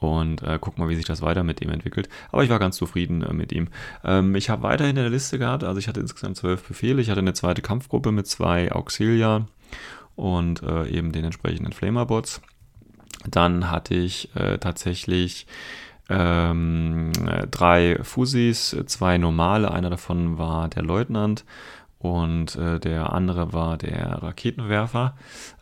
[0.00, 2.08] und äh, guck mal, wie sich das weiter mit ihm entwickelt.
[2.30, 3.68] Aber ich war ganz zufrieden äh, mit ihm.
[4.04, 7.02] Ähm, ich habe weiterhin in der Liste gehabt, also ich hatte insgesamt zwölf Befehle.
[7.02, 9.46] Ich hatte eine zweite Kampfgruppe mit zwei Auxilia
[10.14, 12.40] und äh, eben den entsprechenden Flamerbots.
[13.26, 15.46] Dann hatte ich äh, tatsächlich
[16.08, 17.12] ähm,
[17.50, 19.70] drei Fusis, zwei normale.
[19.70, 21.44] Einer davon war der Leutnant
[21.98, 25.16] und äh, der andere war der Raketenwerfer.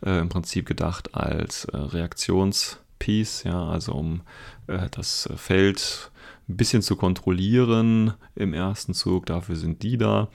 [0.05, 4.21] Äh, Im Prinzip gedacht als Reaktions- Piece, ja, also um
[4.67, 6.11] äh, das Feld
[6.49, 9.25] ein bisschen zu kontrollieren im ersten Zug.
[9.25, 10.29] Dafür sind die da.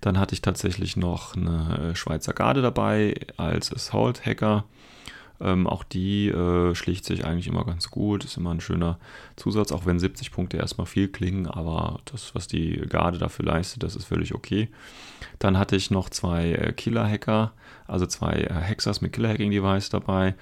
[0.00, 4.64] Dann hatte ich tatsächlich noch eine äh, Schweizer Garde dabei als Assault-Hacker.
[5.40, 8.24] Ähm, auch die äh, schlicht sich eigentlich immer ganz gut.
[8.24, 8.98] Ist immer ein schöner
[9.36, 13.82] Zusatz, auch wenn 70 Punkte erstmal viel klingen, aber das, was die Garde dafür leistet,
[13.82, 14.68] das ist völlig okay.
[15.38, 17.52] Dann hatte ich noch zwei äh, Killer-Hacker,
[17.86, 20.34] also zwei äh, Hexers mit Killer-Hacking-Device dabei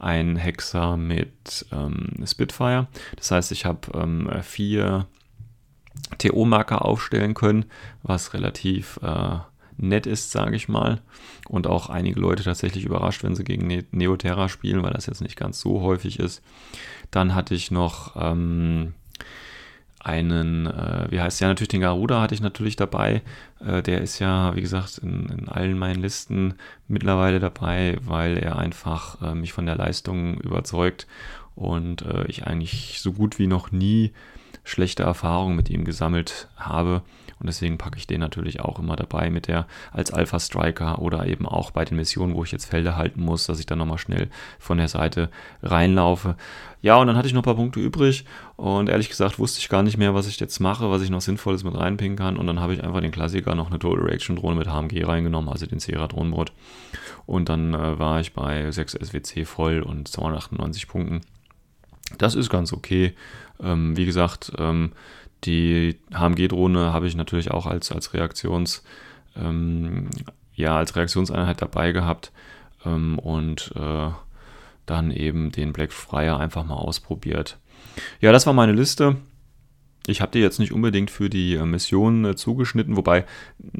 [0.00, 2.88] ein Hexer mit ähm, Spitfire.
[3.16, 5.06] Das heißt, ich habe ähm, vier
[6.18, 7.66] TO-Marker aufstellen können,
[8.02, 9.38] was relativ äh,
[9.76, 11.00] nett ist, sage ich mal.
[11.48, 15.22] Und auch einige Leute tatsächlich überrascht, wenn sie gegen ne Neoterra spielen, weil das jetzt
[15.22, 16.42] nicht ganz so häufig ist.
[17.10, 18.94] Dann hatte ich noch ähm,
[20.00, 23.22] einen, äh, wie heißt ja, natürlich den Garuda hatte ich natürlich dabei.
[23.64, 26.54] Äh, der ist ja, wie gesagt, in, in, allen meinen Listen
[26.88, 31.06] mittlerweile dabei, weil er einfach äh, mich von der Leistung überzeugt
[31.54, 34.12] und äh, ich eigentlich so gut wie noch nie
[34.64, 37.02] schlechte Erfahrungen mit ihm gesammelt habe.
[37.40, 41.26] Und deswegen packe ich den natürlich auch immer dabei mit der als Alpha Striker oder
[41.26, 43.98] eben auch bei den Missionen, wo ich jetzt Felder halten muss, dass ich dann nochmal
[43.98, 45.30] schnell von der Seite
[45.62, 46.36] reinlaufe.
[46.82, 48.24] Ja, und dann hatte ich noch ein paar Punkte übrig
[48.56, 51.22] und ehrlich gesagt wusste ich gar nicht mehr, was ich jetzt mache, was ich noch
[51.22, 52.36] Sinnvolles mit reinpingen kann.
[52.36, 55.50] Und dann habe ich einfach den Klassiker noch eine Total Reaction Drohne mit HMG reingenommen,
[55.50, 56.52] also den Sierra Drohnenbot.
[57.24, 61.22] Und dann äh, war ich bei 6 SWC voll und 298 Punkten.
[62.18, 63.14] Das ist ganz okay.
[63.62, 64.92] Ähm, wie gesagt, ähm,
[65.44, 68.82] die HMG-Drohne habe ich natürlich auch als, als Reaktions,
[69.36, 70.10] ähm,
[70.54, 72.32] ja, als Reaktionseinheit dabei gehabt
[72.84, 74.10] ähm, und äh,
[74.86, 77.58] dann eben den Black Friar einfach mal ausprobiert.
[78.20, 79.16] Ja, das war meine Liste.
[80.06, 83.26] Ich habe die jetzt nicht unbedingt für die äh, Mission äh, zugeschnitten, wobei,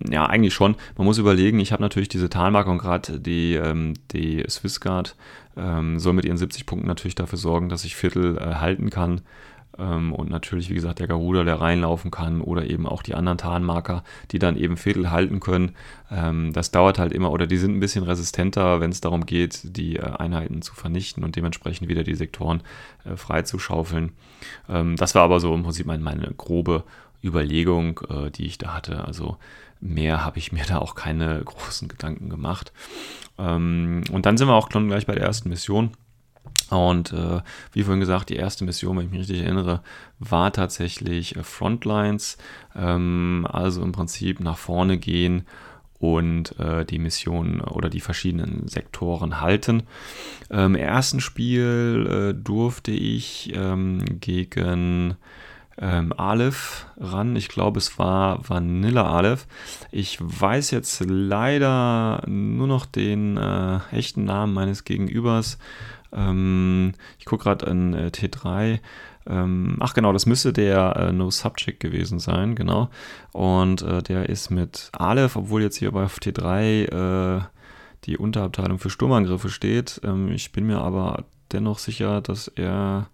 [0.08, 0.76] ja, eigentlich schon.
[0.96, 5.16] Man muss überlegen, ich habe natürlich diese Talmarke und gerade die, ähm, die Swissguard
[5.56, 9.22] ähm, soll mit ihren 70 Punkten natürlich dafür sorgen, dass ich Viertel äh, halten kann.
[9.78, 13.38] Ähm, und natürlich, wie gesagt, der Garuda, der reinlaufen kann oder eben auch die anderen
[13.38, 15.72] Tarnmarker, die dann eben Viertel halten können.
[16.10, 19.76] Ähm, das dauert halt immer oder die sind ein bisschen resistenter, wenn es darum geht,
[19.76, 22.62] die äh, Einheiten zu vernichten und dementsprechend wieder die Sektoren
[23.04, 24.12] äh, freizuschaufeln.
[24.68, 26.84] Ähm, das war aber so im Prinzip meine, meine grobe
[27.22, 29.04] Überlegung, äh, die ich da hatte.
[29.04, 29.36] Also
[29.80, 32.72] mehr habe ich mir da auch keine großen Gedanken gemacht.
[33.38, 35.92] und dann sind wir auch gleich bei der ersten Mission.
[36.70, 37.40] Und äh,
[37.72, 39.82] wie vorhin gesagt, die erste Mission, wenn ich mich richtig erinnere,
[40.18, 42.38] war tatsächlich äh, Frontlines,
[42.76, 45.46] ähm, also im Prinzip nach vorne gehen
[45.98, 49.82] und äh, die Mission oder die verschiedenen Sektoren halten.
[50.50, 55.16] Ähm, Im ersten Spiel äh, durfte ich ähm, gegen
[55.80, 57.34] ähm, Aleph ran.
[57.36, 59.46] Ich glaube, es war Vanilla Aleph.
[59.90, 65.58] Ich weiß jetzt leider nur noch den äh, echten Namen meines Gegenübers.
[66.12, 68.80] Ähm, ich gucke gerade in äh, T3.
[69.26, 72.90] Ähm, ach genau, das müsste der äh, No Subject gewesen sein, genau.
[73.32, 77.42] Und äh, der ist mit Aleph, obwohl jetzt hier bei T3 äh,
[78.04, 80.00] die Unterabteilung für Sturmangriffe steht.
[80.04, 83.08] Ähm, ich bin mir aber dennoch sicher, dass er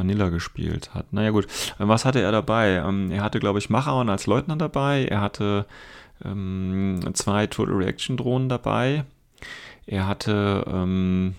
[0.00, 1.12] Vanilla gespielt hat.
[1.12, 1.46] Naja gut,
[1.78, 2.82] ähm, was hatte er dabei?
[2.84, 5.04] Ähm, er hatte, glaube ich, Machaon als Leutnant dabei.
[5.04, 5.66] Er hatte
[6.24, 9.04] ähm, zwei Total Reaction Drohnen dabei.
[9.86, 11.34] Er hatte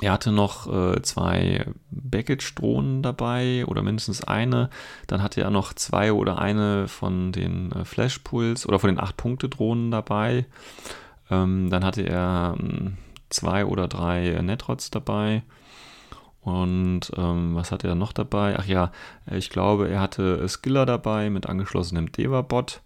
[0.00, 4.68] er hatte noch äh, zwei Baggage-Drohnen dabei oder mindestens eine.
[5.06, 9.90] Dann hatte er noch zwei oder eine von den äh, Flash-Pulls oder von den 8-Punkte-Drohnen
[9.90, 10.44] dabei.
[11.30, 12.98] Ähm, dann hatte er ähm,
[13.30, 15.42] zwei oder drei Netrods dabei.
[16.46, 18.56] Und ähm, was hatte er noch dabei?
[18.56, 18.92] Ach ja,
[19.28, 22.82] ich glaube, er hatte Skiller dabei mit angeschlossenem Deva-Bot.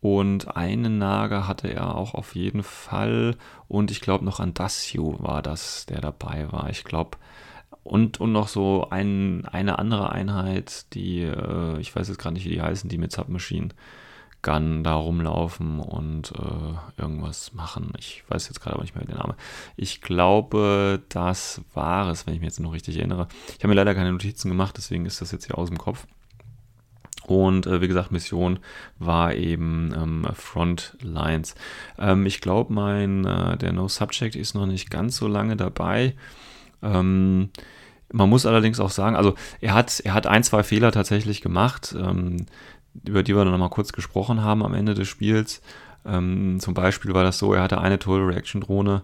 [0.00, 3.36] Und einen Nager hatte er auch auf jeden Fall.
[3.68, 6.68] Und ich glaube noch an Dacio war das, der dabei war.
[6.68, 7.16] Ich glaube.
[7.84, 12.44] Und, und noch so ein, eine andere Einheit, die, äh, ich weiß jetzt gerade nicht,
[12.44, 13.68] wie die heißen, die mit Submachine
[14.42, 17.92] Gun da rumlaufen und äh, irgendwas machen.
[17.98, 19.34] Ich weiß jetzt gerade aber nicht mehr den Namen.
[19.76, 23.28] Ich glaube, das war es, wenn ich mich jetzt noch richtig erinnere.
[23.48, 26.06] Ich habe mir leider keine Notizen gemacht, deswegen ist das jetzt hier aus dem Kopf.
[27.26, 28.58] Und äh, wie gesagt, Mission
[28.98, 31.54] war eben ähm, Frontlines.
[31.98, 36.14] Ähm, ich glaube, mein äh, der No Subject ist noch nicht ganz so lange dabei.
[36.82, 37.50] Ähm,
[38.12, 41.94] man muss allerdings auch sagen, also er hat, er hat ein, zwei Fehler tatsächlich gemacht,
[41.96, 42.46] ähm,
[43.06, 45.62] über die wir dann nochmal kurz gesprochen haben am Ende des Spiels.
[46.04, 49.02] Ähm, zum Beispiel war das so, er hatte eine Total Reaction Drohne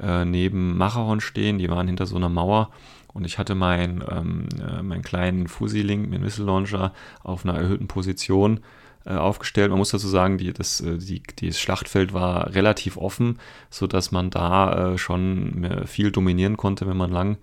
[0.00, 2.70] äh, neben Machahorn stehen, die waren hinter so einer Mauer
[3.12, 7.88] und ich hatte mein, ähm, äh, meinen kleinen Fusi-Link mit Missile Launcher auf einer erhöhten
[7.88, 8.60] Position
[9.04, 9.70] äh, aufgestellt.
[9.70, 13.38] Man muss dazu sagen, die, das, äh, die, das Schlachtfeld war relativ offen,
[13.70, 17.38] sodass man da äh, schon viel dominieren konnte, wenn man lang,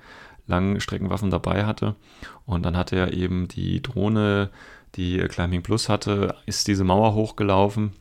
[0.47, 1.95] Langstreckenwaffen dabei hatte.
[2.45, 4.51] Und dann hatte er eben die Drohne,
[4.95, 7.93] die Climbing Plus hatte, ist diese Mauer hochgelaufen.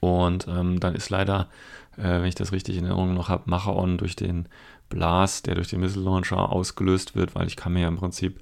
[0.00, 1.48] Und ähm, dann ist leider,
[1.96, 4.48] äh, wenn ich das richtig in Erinnerung noch habe, Machaon durch den
[4.88, 8.40] Blast, der durch den Missile Launcher ausgelöst wird, weil ich kann mir ja im Prinzip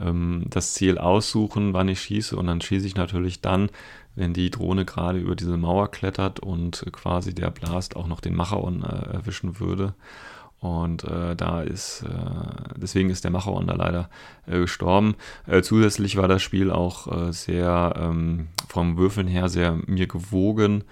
[0.00, 3.68] ähm, das Ziel aussuchen, wann ich schieße und dann schieße ich natürlich dann,
[4.14, 8.34] wenn die Drohne gerade über diese Mauer klettert und quasi der Blast auch noch den
[8.34, 9.94] Machaon äh, erwischen würde.
[10.62, 14.08] Und äh, da ist, äh, deswegen ist der Machaon da leider
[14.46, 15.16] äh, gestorben.
[15.48, 20.84] Äh, zusätzlich war das Spiel auch äh, sehr ähm, vom Würfeln her sehr mir gewogen.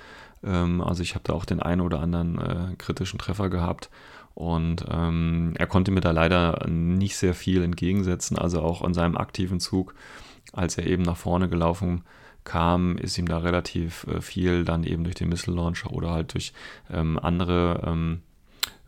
[0.43, 3.91] Ähm, also ich habe da auch den einen oder anderen äh, kritischen Treffer gehabt.
[4.35, 8.37] Und ähm, er konnte mir da leider nicht sehr viel entgegensetzen.
[8.37, 9.95] Also auch an seinem aktiven Zug,
[10.53, 12.03] als er eben nach vorne gelaufen
[12.43, 16.35] kam, ist ihm da relativ äh, viel dann eben durch den Missile Launcher oder halt
[16.35, 16.55] durch
[16.91, 18.23] ähm, andere ähm,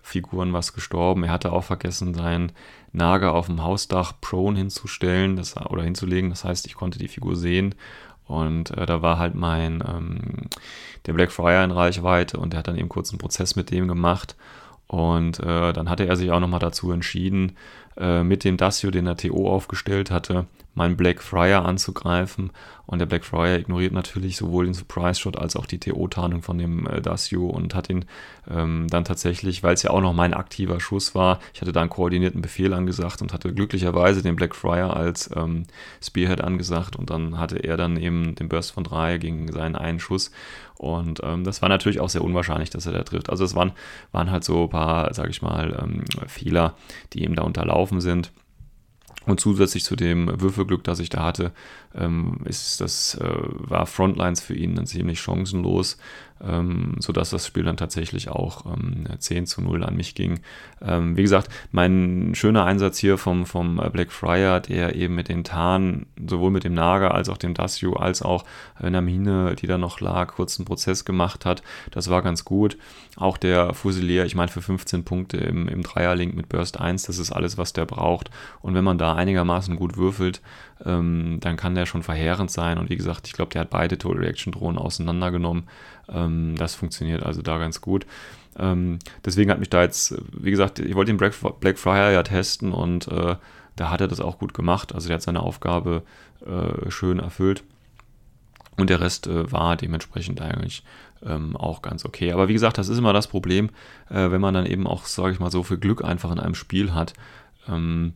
[0.03, 1.25] Figuren was gestorben.
[1.25, 2.53] Er hatte auch vergessen, seinen
[2.93, 6.31] Nager auf dem Hausdach prone hinzustellen das, oder hinzulegen.
[6.31, 7.75] Das heißt, ich konnte die Figur sehen
[8.27, 10.49] und äh, da war halt mein ähm,
[11.07, 14.37] der Blackfriar in Reichweite und der hat dann eben kurz einen Prozess mit dem gemacht
[14.87, 17.57] und äh, dann hatte er sich auch nochmal dazu entschieden,
[17.96, 22.50] äh, mit dem Dacio, den der TO aufgestellt hatte, meinen Black Friar anzugreifen.
[22.87, 26.59] Und der Black Friar ignoriert natürlich sowohl den Surprise Shot als auch die TO-Tarnung von
[26.59, 28.05] dem äh, Dacio und hat ihn
[28.50, 31.81] ähm, dann tatsächlich, weil es ja auch noch mein aktiver Schuss war, ich hatte da
[31.81, 35.64] einen koordinierten Befehl angesagt und hatte glücklicherweise den Black Friar als ähm,
[36.02, 40.00] Spearhead angesagt und dann hatte er dann eben den Burst von drei gegen seinen einen
[40.00, 40.31] Schuss.
[40.83, 43.31] Und ähm, das war natürlich auch sehr unwahrscheinlich, dass er da trifft.
[43.31, 43.70] Also es waren,
[44.11, 46.74] waren halt so ein paar, sag ich mal, ähm, Fehler,
[47.12, 48.33] die ihm da unterlaufen sind.
[49.27, 51.53] Und zusätzlich zu dem Würfelglück, das ich da hatte,
[51.94, 55.98] ähm, ist das, äh, war Frontlines für ihn dann ziemlich chancenlos
[56.44, 60.40] ähm, sodass das Spiel dann tatsächlich auch ähm, 10 zu 0 an mich ging.
[60.81, 65.44] Ähm, wie gesagt, mein schöner Einsatz hier vom, vom Black Friar, der eben mit den
[65.44, 69.78] Tarn, sowohl mit dem Nager als auch dem Dasio, als auch einer Mine, die da
[69.78, 72.76] noch lag, kurzen Prozess gemacht hat, das war ganz gut.
[73.16, 77.18] Auch der Fusilier, ich meine, für 15 Punkte im, im Dreierlink mit Burst 1, das
[77.18, 78.31] ist alles, was der braucht.
[78.62, 80.40] Und wenn man da einigermaßen gut würfelt,
[80.85, 82.79] ähm, dann kann der schon verheerend sein.
[82.79, 85.64] Und wie gesagt, ich glaube, der hat beide Total Reaction Drohnen auseinandergenommen.
[86.09, 88.07] Ähm, das funktioniert also da ganz gut.
[88.59, 92.23] Ähm, deswegen hat mich da jetzt, wie gesagt, ich wollte den Black, Black Friar ja
[92.23, 93.37] testen und äh,
[93.77, 94.95] da hat er das auch gut gemacht.
[94.95, 96.03] Also der hat seine Aufgabe
[96.45, 97.64] äh, schön erfüllt.
[98.77, 100.83] Und der Rest äh, war dementsprechend eigentlich
[101.25, 102.33] ähm, auch ganz okay.
[102.33, 103.71] Aber wie gesagt, das ist immer das Problem,
[104.09, 106.55] äh, wenn man dann eben auch, sage ich mal, so viel Glück einfach in einem
[106.55, 107.12] Spiel hat.
[107.68, 108.14] Ähm,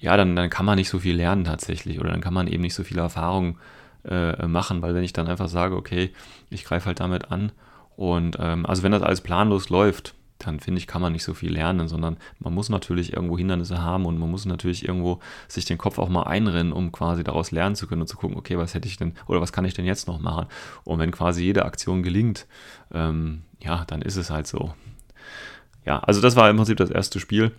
[0.00, 2.62] ja, dann, dann kann man nicht so viel lernen tatsächlich oder dann kann man eben
[2.62, 3.58] nicht so viel Erfahrung
[4.04, 6.10] äh, machen, weil wenn ich dann einfach sage, okay,
[6.48, 7.52] ich greife halt damit an
[7.96, 11.34] und ähm, also wenn das alles planlos läuft, dann finde ich, kann man nicht so
[11.34, 15.66] viel lernen, sondern man muss natürlich irgendwo Hindernisse haben und man muss natürlich irgendwo sich
[15.66, 18.56] den Kopf auch mal einrennen, um quasi daraus lernen zu können und zu gucken, okay,
[18.56, 20.46] was hätte ich denn oder was kann ich denn jetzt noch machen?
[20.84, 22.46] Und wenn quasi jede Aktion gelingt,
[22.92, 24.72] ähm, ja, dann ist es halt so
[25.86, 27.52] ja, also das war im Prinzip das erste Spiel.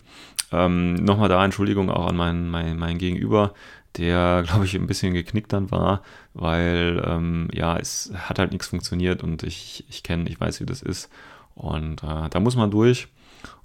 [0.52, 3.54] Ähm, Nochmal da Entschuldigung auch an meinen, mein, mein Gegenüber,
[3.98, 6.04] der, glaube ich, ein bisschen geknickt dann war,
[6.34, 10.66] weil ähm, ja, es hat halt nichts funktioniert und ich, ich kenne, ich weiß, wie
[10.66, 11.10] das ist.
[11.56, 13.08] Und äh, da muss man durch.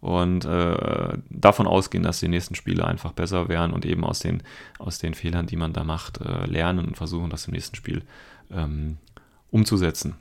[0.00, 4.42] und äh, davon ausgehen, dass die nächsten Spiele einfach besser werden und eben aus den,
[4.78, 8.02] aus den Fehlern, die man da macht, äh, lernen und versuchen, das im nächsten Spiel
[8.50, 8.96] ähm,
[9.50, 10.16] umzusetzen.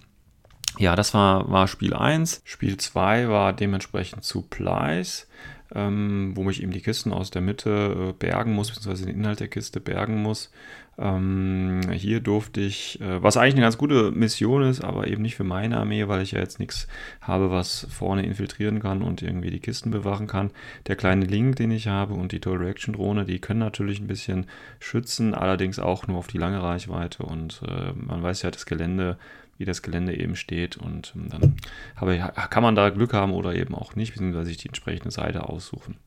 [0.77, 2.41] Ja, das war, war Spiel 1.
[2.43, 5.27] Spiel 2 war dementsprechend Supplies,
[5.73, 9.39] ähm, wo ich eben die Kisten aus der Mitte äh, bergen muss, beziehungsweise den Inhalt
[9.39, 10.51] der Kiste bergen muss.
[10.97, 15.35] Ähm, hier durfte ich, äh, was eigentlich eine ganz gute Mission ist, aber eben nicht
[15.35, 16.87] für meine Armee, weil ich ja jetzt nichts
[17.21, 20.51] habe, was vorne infiltrieren kann und irgendwie die Kisten bewachen kann.
[20.87, 24.07] Der kleine Link, den ich habe und die Total Reaction Drohne, die können natürlich ein
[24.07, 24.45] bisschen
[24.79, 29.17] schützen, allerdings auch nur auf die lange Reichweite und äh, man weiß ja, das Gelände
[29.57, 31.55] wie das Gelände eben steht und ähm, dann
[31.95, 32.17] habe,
[32.49, 35.97] kann man da Glück haben oder eben auch nicht, beziehungsweise sich die entsprechende Seite aussuchen.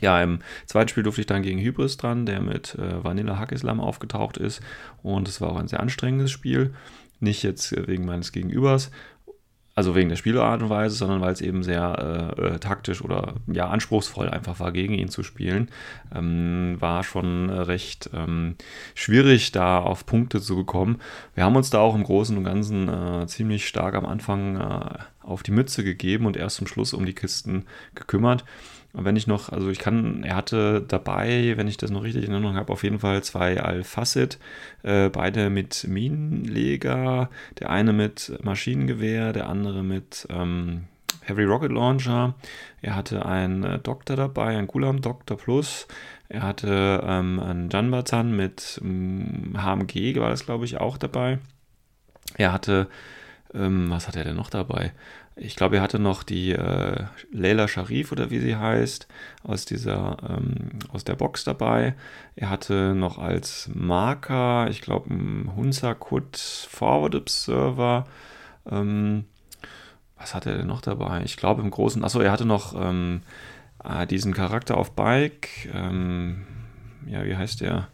[0.00, 3.80] Ja, im zweiten Spiel durfte ich dann gegen Hybris dran, der mit äh, Vanilla Hackislam
[3.80, 4.60] aufgetaucht ist.
[5.02, 6.74] Und es war auch ein sehr anstrengendes Spiel.
[7.20, 8.92] Nicht jetzt wegen meines Gegenübers,
[9.78, 13.34] also wegen der Spielart und Weise, sondern weil es eben sehr äh, äh, taktisch oder
[13.46, 15.70] ja anspruchsvoll einfach war, gegen ihn zu spielen.
[16.12, 18.56] Ähm, war schon recht ähm,
[18.96, 21.00] schwierig, da auf Punkte zu bekommen.
[21.34, 24.98] Wir haben uns da auch im Großen und Ganzen äh, ziemlich stark am Anfang äh,
[25.20, 28.44] auf die Mütze gegeben und erst zum Schluss um die Kisten gekümmert.
[28.92, 32.24] Und wenn ich noch, also ich kann, er hatte dabei, wenn ich das noch richtig
[32.24, 34.38] in Erinnerung habe, auf jeden Fall zwei Al-Facet,
[34.82, 40.84] äh, beide mit Minenleger, der eine mit Maschinengewehr, der andere mit ähm,
[41.28, 42.34] Heavy Rocket Launcher.
[42.80, 45.86] Er hatte einen äh, Doktor dabei, einen Gulam Doktor Plus.
[46.28, 51.38] Er hatte ähm, einen Janbatan mit ähm, HMG, war das glaube ich auch dabei.
[52.36, 52.88] Er hatte,
[53.54, 54.92] ähm, was hat er denn noch dabei?
[55.40, 59.06] Ich glaube, er hatte noch die äh, Leila Sharif oder wie sie heißt,
[59.44, 61.94] aus dieser, ähm, aus der Box dabei.
[62.34, 68.06] Er hatte noch als Marker, ich glaube, einen Hunsakut Forward Observer.
[68.68, 69.26] Ähm,
[70.16, 71.22] was hat er denn noch dabei?
[71.24, 73.22] Ich glaube im Großen, achso, er hatte noch ähm,
[73.84, 75.72] äh, diesen Charakter auf Bike.
[75.72, 76.46] Ähm,
[77.06, 77.88] ja, wie heißt der?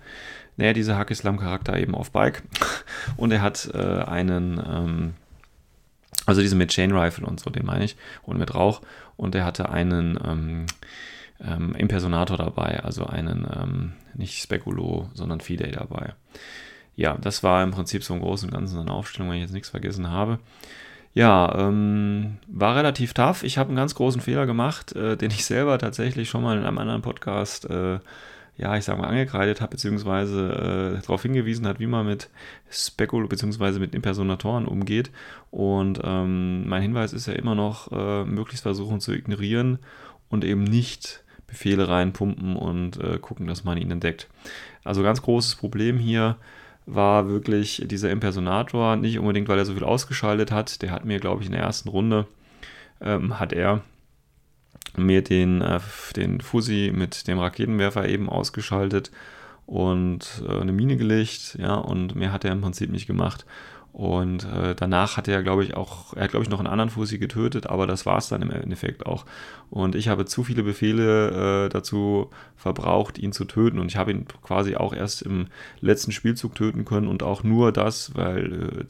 [0.57, 2.43] Naja, dieser Hakislam-Charakter eben auf Bike.
[3.19, 5.15] Und er hat äh, einen ähm,
[6.27, 8.81] also diese mit Chain Rifle und so, den meine ich, und mit Rauch.
[9.17, 10.67] Und er hatte einen ähm,
[11.41, 16.15] ähm, Impersonator dabei, also einen, ähm, nicht Speculo, sondern Fidei dabei.
[16.97, 19.53] Ja, das war im Prinzip so im Großen und Ganzen eine Aufstellung, wenn ich jetzt
[19.53, 20.39] nichts vergessen habe.
[21.13, 23.45] Ja, ähm, war relativ tough.
[23.45, 26.65] Ich habe einen ganz großen Fehler gemacht, äh, den ich selber tatsächlich schon mal in
[26.65, 28.01] einem anderen Podcast äh,
[28.57, 32.31] ja, ich sag mal, angekreidet hat, beziehungsweise äh, darauf hingewiesen hat, wie man mit
[32.71, 35.11] Spekul beziehungsweise mit Impersonatoren umgeht.
[35.51, 39.79] Und ähm, mein Hinweis ist ja immer noch, äh, möglichst versuchen zu ignorieren
[40.29, 44.29] und eben nicht Befehle reinpumpen und äh, gucken, dass man ihn entdeckt.
[44.85, 46.37] Also ganz großes Problem hier
[46.87, 51.19] war wirklich dieser Impersonator, nicht unbedingt, weil er so viel ausgeschaltet hat, der hat mir,
[51.19, 52.27] glaube ich, in der ersten Runde,
[53.01, 53.83] ähm, hat er
[54.97, 55.81] mir den, äh,
[56.17, 59.11] den Fusi mit dem Raketenwerfer eben ausgeschaltet
[59.67, 63.47] und äh, eine Mine gelegt, ja, und mehr hat er im Prinzip nicht gemacht.
[63.95, 66.91] Und äh, danach hat er, glaube ich, auch, er hat, glaube ich, noch einen anderen
[66.91, 69.25] Fusi getötet, aber das war es dann im Endeffekt auch.
[69.71, 73.79] Und ich habe zu viele Befehle äh, dazu verbraucht, ihn zu töten.
[73.79, 75.47] Und ich habe ihn quasi auch erst im
[75.81, 78.85] letzten Spielzug töten können und auch nur das, weil äh,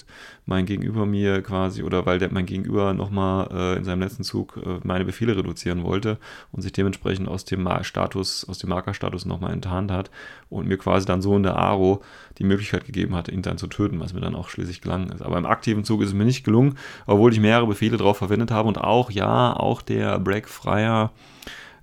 [0.47, 4.59] mein Gegenüber mir quasi, oder weil der, mein Gegenüber nochmal äh, in seinem letzten Zug
[4.65, 6.17] äh, meine Befehle reduzieren wollte
[6.51, 10.11] und sich dementsprechend aus dem Status, aus dem Markerstatus nochmal enttarnt hat
[10.49, 12.03] und mir quasi dann so in der Aro
[12.39, 15.23] die Möglichkeit gegeben hat, ihn dann zu töten, was mir dann auch schließlich gelang ist.
[15.23, 16.77] Aber im aktiven Zug ist es mir nicht gelungen,
[17.07, 21.13] obwohl ich mehrere Befehle drauf verwendet habe und auch, ja, auch der Freier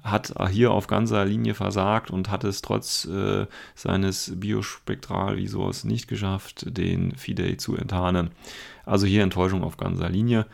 [0.04, 3.46] hat hier auf ganzer Linie versagt und hat es trotz äh,
[3.76, 8.32] seines Biospektralvisors nicht geschafft, den Fidei zu enttarnen.
[8.86, 10.48] Also hier Enttäuschung auf ganzer Linie.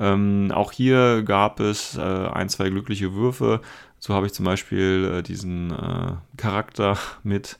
[0.00, 3.60] Ähm, auch hier gab es äh, ein, zwei glückliche Würfe.
[3.98, 7.58] So habe ich zum Beispiel äh, diesen äh, Charakter mit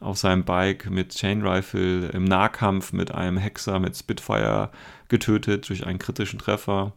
[0.00, 4.70] auf seinem Bike mit Chain Rifle im Nahkampf mit einem Hexer mit Spitfire
[5.08, 6.92] getötet durch einen kritischen Treffer.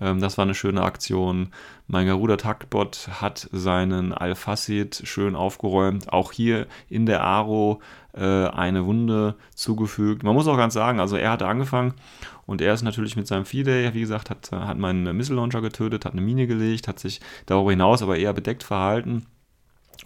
[0.00, 1.50] Ähm, das war eine schöne Aktion.
[1.86, 6.12] Mein Garuda Taktbot hat seinen Al-Facid schön aufgeräumt.
[6.12, 7.80] Auch hier in der Aro
[8.14, 10.22] äh, eine Wunde zugefügt.
[10.22, 11.94] Man muss auch ganz sagen, also er hatte angefangen
[12.46, 16.04] und er ist natürlich mit seinem Fidei, wie gesagt, hat, hat meinen Missile Launcher getötet,
[16.04, 19.26] hat eine Mine gelegt, hat sich darüber hinaus aber eher bedeckt verhalten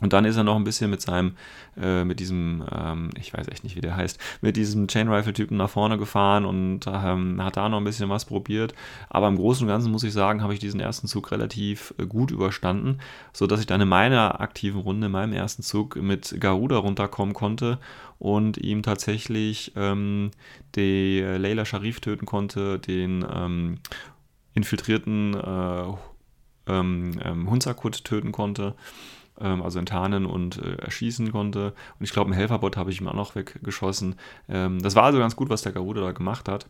[0.00, 1.36] und dann ist er noch ein bisschen mit seinem,
[1.80, 5.34] äh, mit diesem, ähm, ich weiß echt nicht, wie der heißt, mit diesem Chain Rifle
[5.34, 8.74] Typen nach vorne gefahren und ähm, hat da noch ein bisschen was probiert.
[9.10, 12.06] Aber im Großen und Ganzen muss ich sagen, habe ich diesen ersten Zug relativ äh,
[12.06, 12.98] gut überstanden,
[13.32, 17.78] sodass ich dann in meiner aktiven Runde, in meinem ersten Zug mit Garuda runterkommen konnte
[18.18, 20.30] und ihm tatsächlich ähm,
[20.74, 23.78] die Leila Sharif töten konnte, den ähm,
[24.54, 25.92] infiltrierten äh,
[26.66, 28.74] ähm, ähm, Hunsakut töten konnte,
[29.42, 31.74] ähm, also enttarnen und äh, erschießen konnte.
[31.98, 34.16] Und ich glaube, einen Helferbot habe ich ihm auch noch weggeschossen.
[34.48, 36.66] Ähm, das war also ganz gut, was der Garuda da gemacht hat.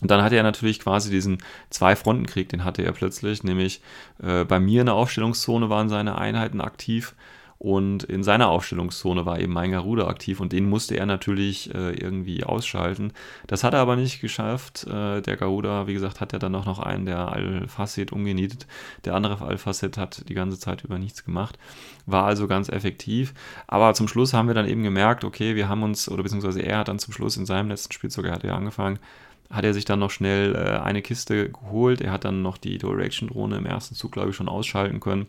[0.00, 3.82] Und dann hatte er natürlich quasi diesen Zwei-Fronten-Krieg, den hatte er plötzlich, nämlich
[4.22, 7.14] äh, bei mir in der Aufstellungszone waren seine Einheiten aktiv
[7.60, 11.90] und in seiner Aufstellungszone war eben mein Garuda aktiv und den musste er natürlich äh,
[11.90, 13.12] irgendwie ausschalten.
[13.48, 14.86] Das hat er aber nicht geschafft.
[14.86, 18.66] Äh, der Garuda, wie gesagt, hat ja dann auch noch einen, der Al-Facet umgenietet.
[19.04, 21.58] Der andere Al-Facet hat die ganze Zeit über nichts gemacht.
[22.06, 23.34] War also ganz effektiv.
[23.66, 26.78] Aber zum Schluss haben wir dann eben gemerkt, okay, wir haben uns, oder beziehungsweise er
[26.78, 28.98] hat dann zum Schluss in seinem letzten Spielzug, er hat ja angefangen,
[29.50, 32.00] hat er sich dann noch schnell äh, eine Kiste geholt.
[32.00, 35.26] Er hat dann noch die Dual-Reaction-Drohne im ersten Zug, glaube ich, schon ausschalten können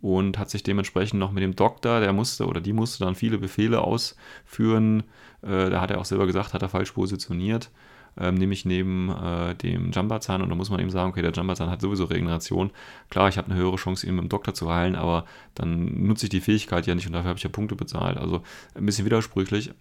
[0.00, 3.38] und hat sich dementsprechend noch mit dem Doktor, der musste oder die musste dann viele
[3.38, 5.04] Befehle ausführen.
[5.42, 7.70] Äh, da hat er auch selber gesagt, hat er falsch positioniert,
[8.18, 10.42] ähm, nämlich neben äh, dem Jambazan.
[10.42, 12.70] Und da muss man eben sagen, okay, der Jambazan hat sowieso Regeneration.
[13.10, 15.24] Klar, ich habe eine höhere Chance, ihn mit dem Doktor zu heilen, aber
[15.54, 18.18] dann nutze ich die Fähigkeit ja nicht und dafür habe ich ja Punkte bezahlt.
[18.18, 18.42] Also
[18.74, 19.72] ein bisschen widersprüchlich.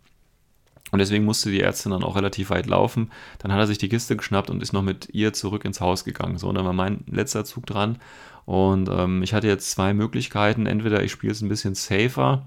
[0.92, 3.12] Und deswegen musste die Ärztin dann auch relativ weit laufen.
[3.40, 6.06] Dann hat er sich die Kiste geschnappt und ist noch mit ihr zurück ins Haus
[6.06, 6.38] gegangen.
[6.38, 7.98] So, und dann war mein letzter Zug dran.
[8.46, 10.66] Und ähm, ich hatte jetzt zwei Möglichkeiten.
[10.66, 12.46] Entweder ich spiele es ein bisschen safer,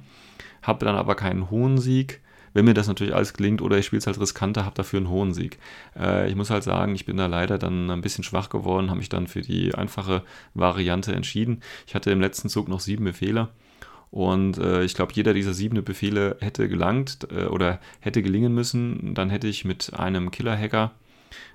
[0.62, 2.20] habe dann aber keinen hohen Sieg,
[2.54, 5.10] wenn mir das natürlich alles gelingt, oder ich spiele es halt riskanter, habe dafür einen
[5.10, 5.58] hohen Sieg.
[5.98, 8.98] Äh, ich muss halt sagen, ich bin da leider dann ein bisschen schwach geworden, habe
[8.98, 10.22] mich dann für die einfache
[10.54, 11.60] Variante entschieden.
[11.86, 13.48] Ich hatte im letzten Zug noch sieben Befehle.
[14.10, 19.14] Und äh, ich glaube, jeder dieser sieben Befehle hätte gelangt äh, oder hätte gelingen müssen.
[19.14, 20.92] Dann hätte ich mit einem Killer-Hacker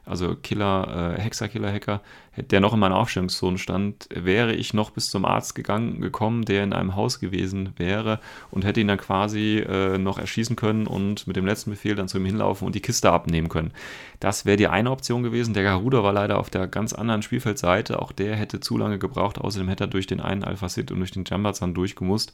[0.06, 2.02] also Killer, äh, Hexer-Killer-Hacker,
[2.36, 6.64] der noch in meiner Aufstellungszone stand, wäre ich noch bis zum Arzt gegangen, gekommen, der
[6.64, 8.20] in einem Haus gewesen wäre
[8.52, 12.08] und hätte ihn dann quasi äh, noch erschießen können und mit dem letzten Befehl dann
[12.08, 13.72] zu ihm hinlaufen und die Kiste abnehmen können.
[14.20, 15.54] Das wäre die eine Option gewesen.
[15.54, 18.02] Der Garuda war leider auf der ganz anderen Spielfeldseite.
[18.02, 19.38] Auch der hätte zu lange gebraucht.
[19.38, 22.34] Außerdem hätte er durch den einen Alpha-Sit und durch den Jambazan durchgemusst.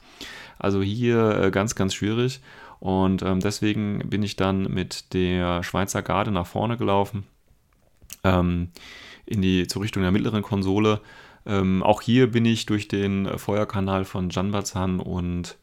[0.60, 2.42] Also hier äh, ganz, ganz schwierig.
[2.80, 7.26] Und ähm, deswegen bin ich dann mit der Schweizer Garde nach vorne gelaufen
[8.24, 8.70] ähm,
[9.26, 11.02] in die, zur Richtung der mittleren Konsole.
[11.46, 15.58] Ähm, auch hier bin ich durch den Feuerkanal von Janbazan und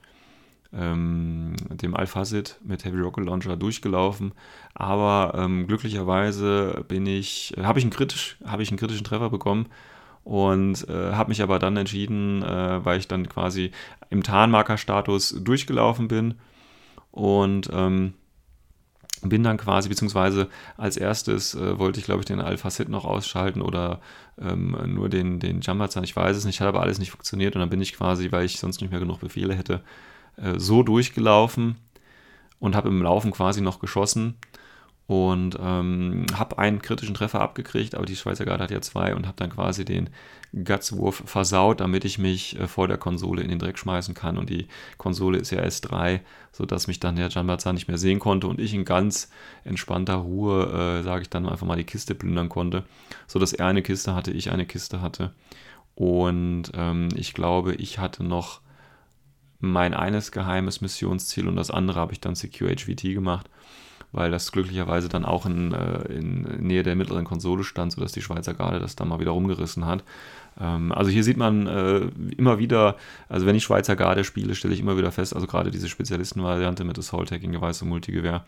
[0.73, 4.33] ähm, dem Alphasit mit Heavy Rocket Launcher durchgelaufen.
[4.75, 9.67] Aber ähm, glücklicherweise ich, habe ich, einen kritisch, hab ich einen kritischen Treffer bekommen
[10.25, 13.71] und äh, habe mich aber dann entschieden, äh, weil ich dann quasi
[14.11, 16.35] im Tarnmarker-Status durchgelaufen bin
[17.17, 18.13] und ähm,
[19.23, 23.63] bin dann quasi, beziehungsweise als erstes äh, wollte ich, glaube ich, den Alpha-Sit noch ausschalten
[23.63, 24.01] oder
[24.39, 27.61] ähm, nur den, den Jumperzahn, ich weiß es nicht, hat aber alles nicht funktioniert und
[27.61, 29.81] dann bin ich quasi, weil ich sonst nicht mehr genug Befehle hätte,
[30.37, 31.77] äh, so durchgelaufen
[32.59, 34.35] und habe im Laufen quasi noch geschossen
[35.07, 39.27] und ähm, habe einen kritischen Treffer abgekriegt, aber die Schweizer Garde hat ja zwei und
[39.27, 40.11] habe dann quasi den
[40.53, 44.37] Gutswurf versaut, damit ich mich äh, vor der Konsole in den Dreck schmeißen kann.
[44.37, 44.67] Und die
[44.99, 48.75] Konsole ist ja S3, sodass mich dann der Janbaza nicht mehr sehen konnte und ich
[48.75, 49.31] in ganz
[49.63, 52.85] entspannter Ruhe, äh, sage ich dann einfach mal, die Kiste plündern konnte,
[53.29, 55.33] sodass er eine Kiste hatte, ich eine Kiste hatte.
[55.95, 58.61] Und ähm, ich glaube, ich hatte noch
[59.61, 63.49] mein eines geheimes Missionsziel und das andere habe ich dann Secure HVT gemacht
[64.13, 68.23] weil das glücklicherweise dann auch in, äh, in Nähe der mittleren Konsole stand, sodass die
[68.23, 70.05] Schweizer Garde das dann mal wieder rumgerissen hat.
[70.61, 72.01] Ähm, also hier sieht man äh,
[72.37, 72.97] immer wieder,
[73.29, 76.85] also wenn ich Schweizer Garde spiele, stelle ich immer wieder fest, also gerade diese Spezialistenvariante
[76.85, 78.45] mit Assault Hacking Device und Multigewehr,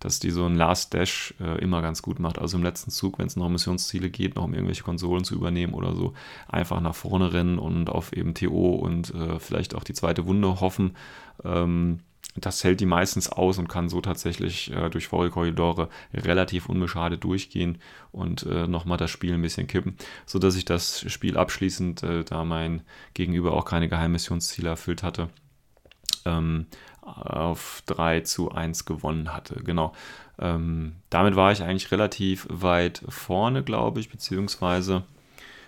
[0.00, 2.38] dass die so ein Last Dash äh, immer ganz gut macht.
[2.38, 5.34] Also im letzten Zug, wenn es noch um Missionsziele geht, noch um irgendwelche Konsolen zu
[5.34, 6.12] übernehmen oder so,
[6.48, 10.60] einfach nach vorne rennen und auf eben TO und äh, vielleicht auch die zweite Wunde
[10.60, 10.96] hoffen.
[11.44, 12.00] Ähm,
[12.36, 17.78] das hält die meistens aus und kann so tatsächlich äh, durch Korridore relativ unbeschadet durchgehen
[18.12, 22.44] und äh, nochmal das Spiel ein bisschen kippen, sodass ich das Spiel abschließend, äh, da
[22.44, 22.82] mein
[23.14, 25.28] Gegenüber auch keine Geheimmissionsziele erfüllt hatte,
[26.24, 26.66] ähm,
[27.02, 29.62] auf 3 zu 1 gewonnen hatte.
[29.62, 29.92] Genau.
[30.38, 35.04] Ähm, damit war ich eigentlich relativ weit vorne, glaube ich, beziehungsweise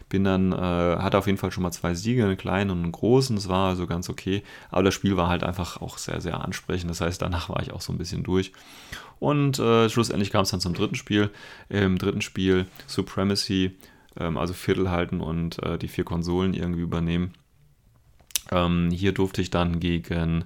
[0.09, 2.92] bin dann, äh, hatte auf jeden Fall schon mal zwei Siege, einen kleinen und einen
[2.92, 3.36] großen.
[3.36, 4.42] Das war also ganz okay.
[4.70, 6.90] Aber das Spiel war halt einfach auch sehr, sehr ansprechend.
[6.90, 8.52] Das heißt, danach war ich auch so ein bisschen durch.
[9.18, 11.30] Und äh, schlussendlich kam es dann zum dritten Spiel.
[11.68, 13.76] Im dritten Spiel Supremacy,
[14.18, 17.34] ähm, also Viertel halten und äh, die vier Konsolen irgendwie übernehmen.
[18.50, 20.44] Ähm, hier durfte ich dann gegen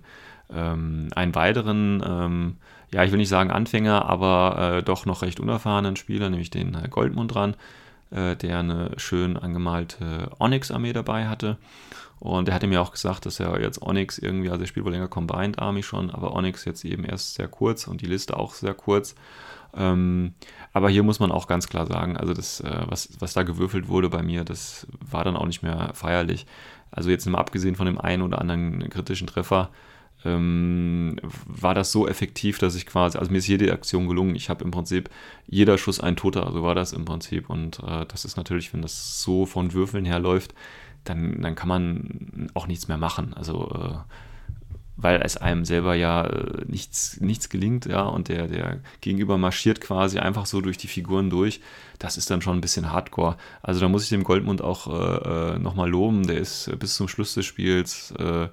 [0.53, 2.57] ähm, einen weiteren, ähm,
[2.93, 6.77] ja, ich will nicht sagen Anfänger, aber äh, doch noch recht unerfahrenen Spieler, nämlich den
[6.91, 7.55] Goldmund dran
[8.13, 11.59] äh, der eine schön angemalte Onyx-Armee dabei hatte.
[12.19, 14.93] Und er hatte mir auch gesagt, dass er jetzt Onyx irgendwie, also er spielt wohl
[14.93, 18.55] länger Combined Army schon, aber Onyx jetzt eben erst sehr kurz und die Liste auch
[18.55, 19.17] sehr kurz.
[19.75, 20.35] Ähm,
[20.73, 23.89] aber hier muss man auch ganz klar sagen, also das, äh, was, was da gewürfelt
[23.89, 26.47] wurde bei mir, das war dann auch nicht mehr feierlich.
[26.93, 29.71] Also jetzt mal abgesehen von dem einen oder anderen kritischen Treffer,
[30.25, 31.17] ähm,
[31.47, 34.35] war das so effektiv, dass ich quasi, also mir ist jede Aktion gelungen.
[34.37, 35.11] Ich habe im Prinzip
[35.47, 37.51] jeder Schuss ein Toter, so war das im Prinzip.
[37.51, 40.55] Und äh, das ist natürlich, wenn das so von Würfeln her läuft,
[41.05, 43.35] dann, dann kann man auch nichts mehr machen.
[43.35, 43.99] Also äh,
[44.97, 49.81] weil es einem selber ja äh, nichts, nichts gelingt, ja, und der, der Gegenüber marschiert
[49.81, 51.61] quasi einfach so durch die Figuren durch.
[51.99, 53.37] Das ist dann schon ein bisschen hardcore.
[53.63, 56.27] Also da muss ich dem Goldmund auch äh, äh nochmal loben.
[56.27, 58.49] Der ist bis zum Schluss des Spiels äh,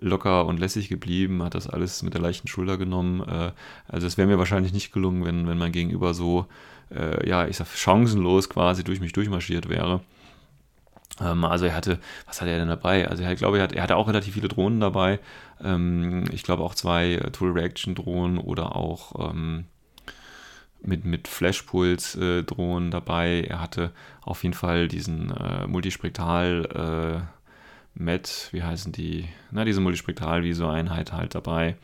[0.00, 3.20] locker und lässig geblieben, hat das alles mit der leichten Schulter genommen.
[3.20, 3.52] Äh,
[3.88, 6.46] also es wäre mir wahrscheinlich nicht gelungen, wenn, wenn mein Gegenüber so,
[6.94, 10.00] äh, ja, ich sag, chancenlos quasi durch mich durchmarschiert wäre.
[11.20, 13.08] Ähm, also er hatte, was hatte er denn dabei?
[13.08, 15.20] Also ich glaube, er, hat, er hatte auch relativ viele Drohnen dabei.
[15.62, 19.66] Ähm, ich glaube auch zwei äh, Tool Reaction Drohnen oder auch ähm,
[20.82, 23.44] mit, mit Flashpuls-Drohnen äh, dabei.
[23.46, 23.92] Er hatte
[24.22, 27.20] auf jeden Fall diesen äh, Multispektral- äh,
[28.00, 29.26] Met, wie heißen die?
[29.50, 31.74] Na, diese Multispektral-Viso-Einheit halt dabei.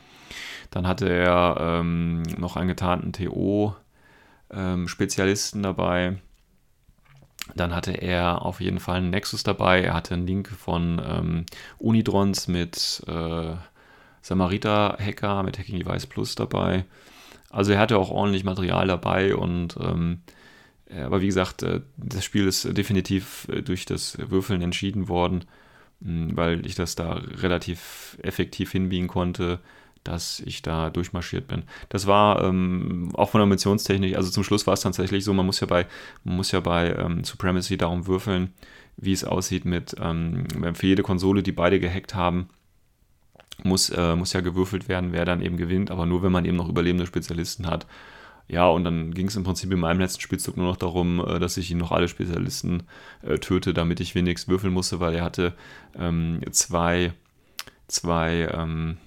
[0.70, 6.16] Dann hatte er ähm, noch einen getarnten TO-Spezialisten ähm, dabei.
[7.54, 9.82] Dann hatte er auf jeden Fall einen Nexus dabei.
[9.82, 11.46] Er hatte einen Link von ähm,
[11.78, 13.54] Unidrons mit äh,
[14.22, 16.84] Samariter-Hacker, mit Hacking Device Plus dabei.
[17.50, 20.22] Also er hatte auch ordentlich Material dabei und ähm,
[20.88, 25.44] aber wie gesagt, äh, das Spiel ist definitiv äh, durch das Würfeln entschieden worden,
[26.00, 29.60] weil ich das da relativ effektiv hinbiegen konnte
[30.06, 31.64] dass ich da durchmarschiert bin.
[31.88, 35.46] Das war ähm, auch von der Missionstechnik, also zum Schluss war es tatsächlich so, man
[35.46, 35.86] muss ja bei,
[36.24, 38.52] man muss ja bei ähm, Supremacy darum würfeln,
[38.96, 42.48] wie es aussieht mit, ähm, für jede Konsole, die beide gehackt haben,
[43.62, 46.56] muss, äh, muss ja gewürfelt werden, wer dann eben gewinnt, aber nur wenn man eben
[46.56, 47.86] noch überlebende Spezialisten hat.
[48.48, 51.38] Ja, und dann ging es im Prinzip in meinem letzten Spielzug nur noch darum, äh,
[51.38, 52.84] dass ich ihn noch alle Spezialisten
[53.22, 55.54] äh, töte, damit ich wenigstens würfeln musste, weil er hatte
[55.96, 57.12] ähm, zwei,
[57.88, 58.98] zwei, ähm,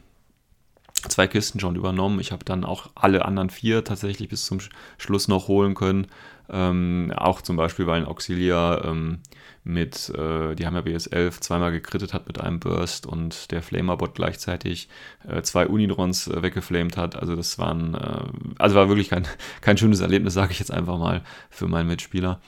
[0.93, 2.19] zwei Kisten schon übernommen.
[2.19, 4.59] Ich habe dann auch alle anderen vier tatsächlich bis zum
[4.97, 6.07] Schluss noch holen können.
[6.49, 9.19] Ähm, auch zum Beispiel, weil ein Auxiliar ähm,
[9.63, 14.15] mit, äh, die haben ja BS11 zweimal gekrittet hat mit einem Burst und der Flamerbot
[14.15, 14.89] gleichzeitig
[15.27, 17.15] äh, zwei Unidrons äh, weggeflamed hat.
[17.15, 18.23] Also das waren, äh,
[18.57, 19.27] also war wirklich kein,
[19.61, 22.39] kein schönes Erlebnis, sage ich jetzt einfach mal für meinen Mitspieler.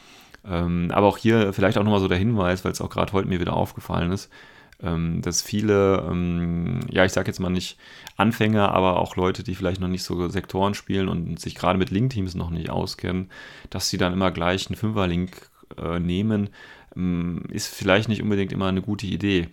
[0.43, 3.27] Ähm, aber auch hier vielleicht auch nochmal so der Hinweis, weil es auch gerade heute
[3.27, 4.29] mir wieder aufgefallen ist
[4.83, 7.77] ähm, dass viele, ähm, ja, ich sage jetzt mal nicht
[8.17, 11.91] Anfänger, aber auch Leute, die vielleicht noch nicht so Sektoren spielen und sich gerade mit
[11.91, 13.29] Link-Teams noch nicht auskennen,
[13.69, 16.49] dass sie dann immer gleich einen Fünfer-Link äh, nehmen,
[17.49, 19.47] ist vielleicht nicht unbedingt immer eine gute Idee.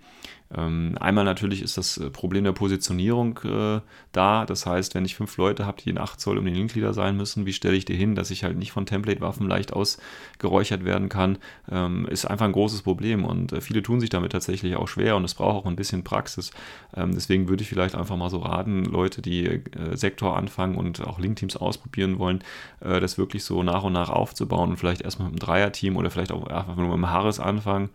[0.57, 3.81] Ähm, einmal natürlich ist das äh, Problem der Positionierung äh,
[4.13, 4.47] da.
[4.47, 7.17] Das heißt, wenn ich fünf Leute habe, die in 8 Zoll um den Linkleader sein
[7.17, 11.11] müssen, wie stelle ich die hin, dass ich halt nicht von Template-Waffen leicht ausgeräuchert werden
[11.11, 11.37] kann,
[11.71, 13.27] ähm, ist einfach ein großes Problem.
[13.27, 16.03] Und äh, viele tun sich damit tatsächlich auch schwer und es braucht auch ein bisschen
[16.03, 16.51] Praxis.
[16.97, 19.61] Ähm, deswegen würde ich vielleicht einfach mal so raten, Leute, die äh,
[19.97, 22.43] Sektor anfangen und auch Link-Teams ausprobieren wollen,
[22.81, 26.11] äh, das wirklich so nach und nach aufzubauen und vielleicht erstmal mit einem Dreier-Team oder
[26.11, 27.91] vielleicht auch einfach nur mit einem Harris anfangen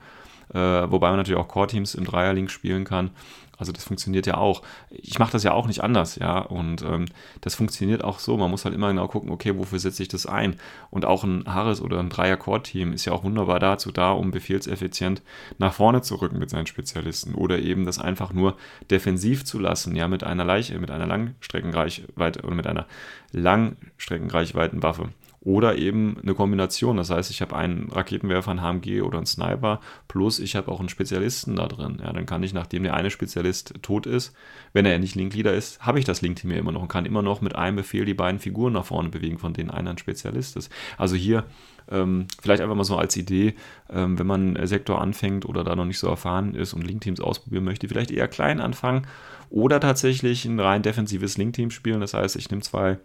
[0.54, 3.12] äh, wobei man natürlich auch Core-Teams im Dreierlink spielen kann.
[3.58, 4.64] Also das funktioniert ja auch.
[4.90, 6.40] Ich mache das ja auch nicht anders, ja.
[6.40, 7.06] Und ähm,
[7.42, 8.36] das funktioniert auch so.
[8.36, 10.56] Man muss halt immer genau gucken, okay, wofür setze ich das ein?
[10.90, 15.22] Und auch ein Harris oder ein Dreier-Core-Team ist ja auch wunderbar dazu da, um befehlseffizient
[15.60, 18.58] nach vorne zu rücken mit seinen Spezialisten oder eben das einfach nur
[18.90, 22.88] defensiv zu lassen, ja, mit einer Leiche, mit einer Langstreckenreichweite oder mit einer
[23.32, 25.10] Langstreckenreichweitenwaffe.
[25.46, 26.96] Oder eben eine Kombination.
[26.96, 30.80] Das heißt, ich habe einen Raketenwerfer, einen HMG oder einen Sniper, plus ich habe auch
[30.80, 31.98] einen Spezialisten da drin.
[32.02, 34.34] Ja, dann kann ich, nachdem der eine Spezialist tot ist,
[34.72, 37.06] wenn er ja nicht Linkleader ist, habe ich das Linkteam ja immer noch und kann
[37.06, 39.98] immer noch mit einem Befehl die beiden Figuren nach vorne bewegen, von denen einer ein
[39.98, 40.72] Spezialist ist.
[40.98, 41.44] Also hier
[41.92, 43.56] ähm, vielleicht einfach mal so als Idee,
[43.90, 47.66] ähm, wenn man Sektor anfängt oder da noch nicht so erfahren ist und Linkteams ausprobieren
[47.66, 49.08] möchte, vielleicht eher klein anfangen
[49.50, 52.00] oder tatsächlich ein rein defensives Linkteam spielen.
[52.00, 53.00] Das heißt, ich nehme zwei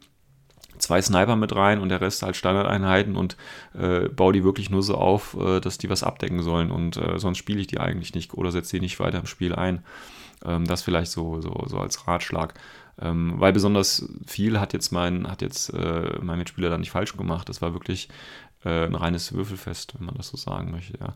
[0.78, 3.36] zwei Sniper mit rein und der Rest halt Standardeinheiten und
[3.78, 7.18] äh, baue die wirklich nur so auf, äh, dass die was abdecken sollen und äh,
[7.18, 9.84] sonst spiele ich die eigentlich nicht oder setze die nicht weiter im Spiel ein.
[10.44, 12.54] Ähm, das vielleicht so, so, so als Ratschlag.
[13.00, 17.16] Ähm, weil besonders viel hat jetzt mein, hat jetzt äh, mein Mitspieler da nicht falsch
[17.16, 17.48] gemacht.
[17.48, 18.08] Das war wirklich
[18.64, 21.14] äh, ein reines Würfelfest, wenn man das so sagen möchte, ja.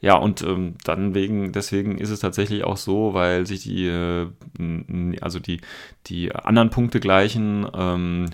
[0.00, 4.28] Ja, und ähm, dann wegen, deswegen ist es tatsächlich auch so, weil sich die, äh,
[5.22, 5.62] also die,
[6.06, 8.26] die anderen Punkte gleichen, ähm,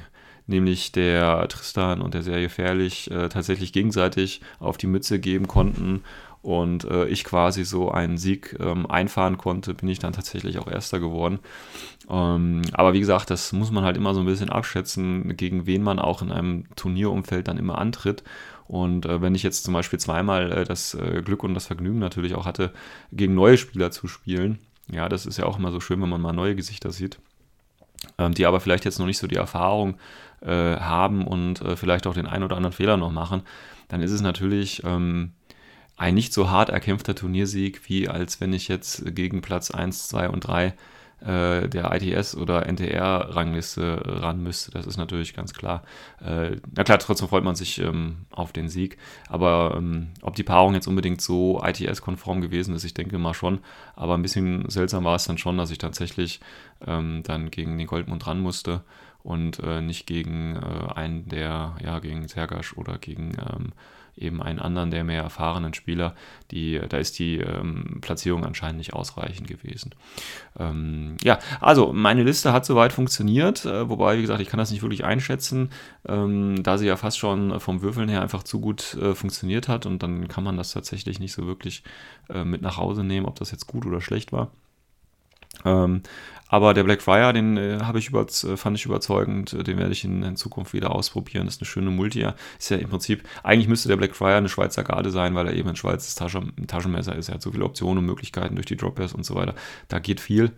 [0.47, 6.03] nämlich der Tristan und der sehr gefährlich äh, tatsächlich gegenseitig auf die Mütze geben konnten
[6.43, 10.67] und äh, ich quasi so einen Sieg ähm, einfahren konnte, bin ich dann tatsächlich auch
[10.67, 11.39] Erster geworden.
[12.11, 15.83] Ähm, aber wie gesagt, das muss man halt immer so ein bisschen abschätzen, gegen wen
[15.85, 18.25] man auch in einem Turnierumfeld dann immer antritt.
[18.67, 22.01] Und äh, wenn ich jetzt zum Beispiel zweimal äh, das äh, Glück und das Vergnügen
[22.01, 22.73] natürlich auch hatte,
[23.13, 24.59] gegen neue Spieler zu spielen,
[24.91, 27.21] ja, das ist ja auch immer so schön, wenn man mal neue Gesichter sieht,
[28.19, 29.95] ähm, die aber vielleicht jetzt noch nicht so die Erfahrung
[30.45, 33.43] äh, haben und äh, vielleicht auch den einen oder anderen Fehler noch machen,
[33.89, 35.33] dann ist es natürlich ähm,
[35.97, 40.29] ein nicht so hart erkämpfter Turniersieg, wie als wenn ich jetzt gegen Platz 1, 2
[40.31, 40.75] und 3
[41.25, 44.73] äh, der ITS oder NTR-Rangliste ran müsste.
[44.73, 45.85] Das ist natürlich ganz klar.
[46.21, 48.99] Äh, na klar, trotzdem freut man sich ähm, auf den Sieg.
[49.29, 53.61] Aber ähm, ob die Paarung jetzt unbedingt so ITS-konform gewesen ist, ich denke mal schon.
[53.95, 56.41] Aber ein bisschen seltsam war es dann schon, dass ich tatsächlich
[56.85, 58.83] ähm, dann gegen den Goldmund ran musste
[59.23, 63.73] und äh, nicht gegen äh, einen der, ja, gegen Sergasch oder gegen ähm,
[64.17, 66.15] eben einen anderen, der mehr erfahrenen Spieler.
[66.51, 69.95] Die, da ist die ähm, Platzierung anscheinend nicht ausreichend gewesen.
[70.59, 74.71] Ähm, ja, also meine Liste hat soweit funktioniert, äh, wobei, wie gesagt, ich kann das
[74.71, 75.71] nicht wirklich einschätzen,
[76.07, 79.87] ähm, da sie ja fast schon vom Würfeln her einfach zu gut äh, funktioniert hat
[79.87, 81.83] und dann kann man das tatsächlich nicht so wirklich
[82.29, 84.51] äh, mit nach Hause nehmen, ob das jetzt gut oder schlecht war.
[85.65, 86.03] Ähm,
[86.53, 90.05] aber der Blackfriar, den äh, habe ich über, äh, fand ich überzeugend, den werde ich
[90.05, 91.47] in, in, Zukunft wieder ausprobieren.
[91.47, 92.27] Das ist eine schöne Multi.
[92.59, 95.71] Ist ja im Prinzip, eigentlich müsste der Blackfriar eine Schweizer Garde sein, weil er eben
[95.71, 97.31] ein Schweizer Taschen, Taschenmesser ist.
[97.31, 99.55] Er hat so viele Optionen und Möglichkeiten durch die Dropbairs und so weiter.
[99.89, 100.53] Da geht viel.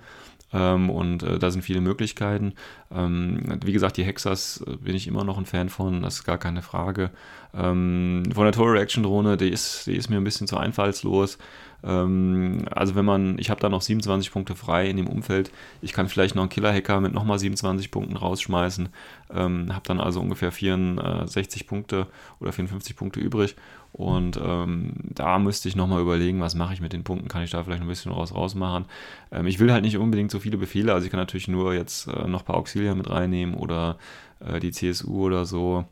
[0.55, 2.55] Ähm, und äh, da sind viele Möglichkeiten.
[2.95, 6.25] Ähm, wie gesagt, die Hexas äh, bin ich immer noch ein Fan von, das ist
[6.25, 7.11] gar keine Frage.
[7.53, 11.39] Ähm, von der Total Reaction Drohne, die ist, die ist mir ein bisschen zu einfallslos.
[11.83, 15.51] Ähm, also wenn man, ich habe da noch 27 Punkte frei in dem Umfeld,
[15.83, 18.91] ich kann vielleicht noch einen Killer-Hacker mit nochmal 27 Punkten rausschmeißen,
[19.33, 22.07] ähm, habe dann also ungefähr 64 Punkte
[22.39, 23.57] oder 54 Punkte übrig
[23.95, 27.53] und ähm, da müsste ich nochmal überlegen, was mache ich mit den Punkten, kann ich
[27.53, 28.87] da vielleicht ein bisschen raus rausmachen.
[29.31, 32.09] Ähm, ich will halt nicht unbedingt so viele Befehle, also ich kann natürlich nur jetzt
[32.09, 33.97] äh, noch ein paar Auxilia mit reinnehmen oder
[34.41, 35.85] äh, die CSU oder so.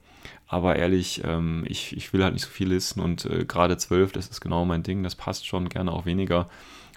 [0.48, 4.10] Aber ehrlich, ähm, ich, ich will halt nicht so viel listen und äh, gerade 12,
[4.10, 6.48] das ist genau mein Ding, das passt schon, gerne auch weniger.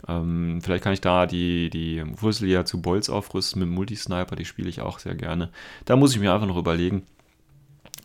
[0.07, 4.69] Ähm, vielleicht kann ich da die, die Fusilier zu Bolz aufrüsten mit Multisniper, die spiele
[4.69, 5.51] ich auch sehr gerne.
[5.85, 7.03] Da muss ich mir einfach noch überlegen.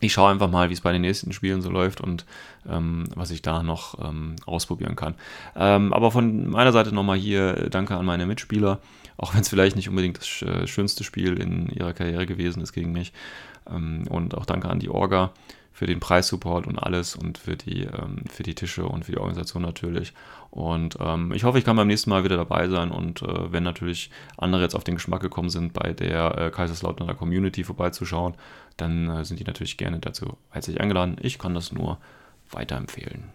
[0.01, 2.25] Ich schaue einfach mal, wie es bei den nächsten Spielen so läuft und
[2.67, 5.13] ähm, was ich da noch ähm, ausprobieren kann.
[5.55, 8.79] Ähm, aber von meiner Seite nochmal hier äh, danke an meine Mitspieler,
[9.17, 12.73] auch wenn es vielleicht nicht unbedingt das äh, schönste Spiel in ihrer Karriere gewesen ist
[12.73, 13.13] gegen mich.
[13.69, 15.31] Ähm, und auch danke an die Orga
[15.71, 19.17] für den Preissupport und alles und für die, ähm, für die Tische und für die
[19.17, 20.13] Organisation natürlich.
[20.49, 23.63] Und ähm, ich hoffe, ich kann beim nächsten Mal wieder dabei sein und äh, wenn
[23.63, 28.35] natürlich andere jetzt auf den Geschmack gekommen sind, bei der äh, Kaiserslauterner Community vorbeizuschauen,
[28.77, 31.15] dann äh, sind die natürlich gerne dazu herzlich eingeladen.
[31.21, 31.99] Ich kann das nur
[32.51, 33.29] weiterempfehlen.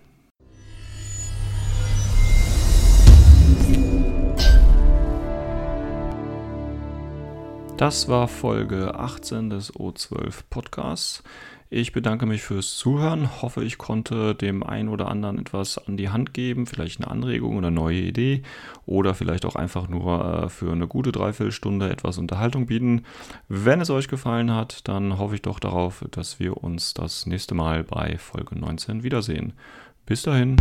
[7.77, 11.23] Das war Folge 18 des O12 Podcasts.
[11.69, 16.11] Ich bedanke mich fürs Zuhören, hoffe, ich konnte dem einen oder anderen etwas an die
[16.11, 18.43] Hand geben, vielleicht eine Anregung oder eine neue Idee
[18.85, 23.03] oder vielleicht auch einfach nur äh, für eine gute Dreiviertelstunde etwas Unterhaltung bieten.
[23.49, 27.57] Wenn es euch gefallen hat, dann hoffe ich doch darauf, dass wir uns das nächste
[27.57, 29.53] Mal bei Folge 19 wiedersehen.
[30.07, 30.57] Bis dahin.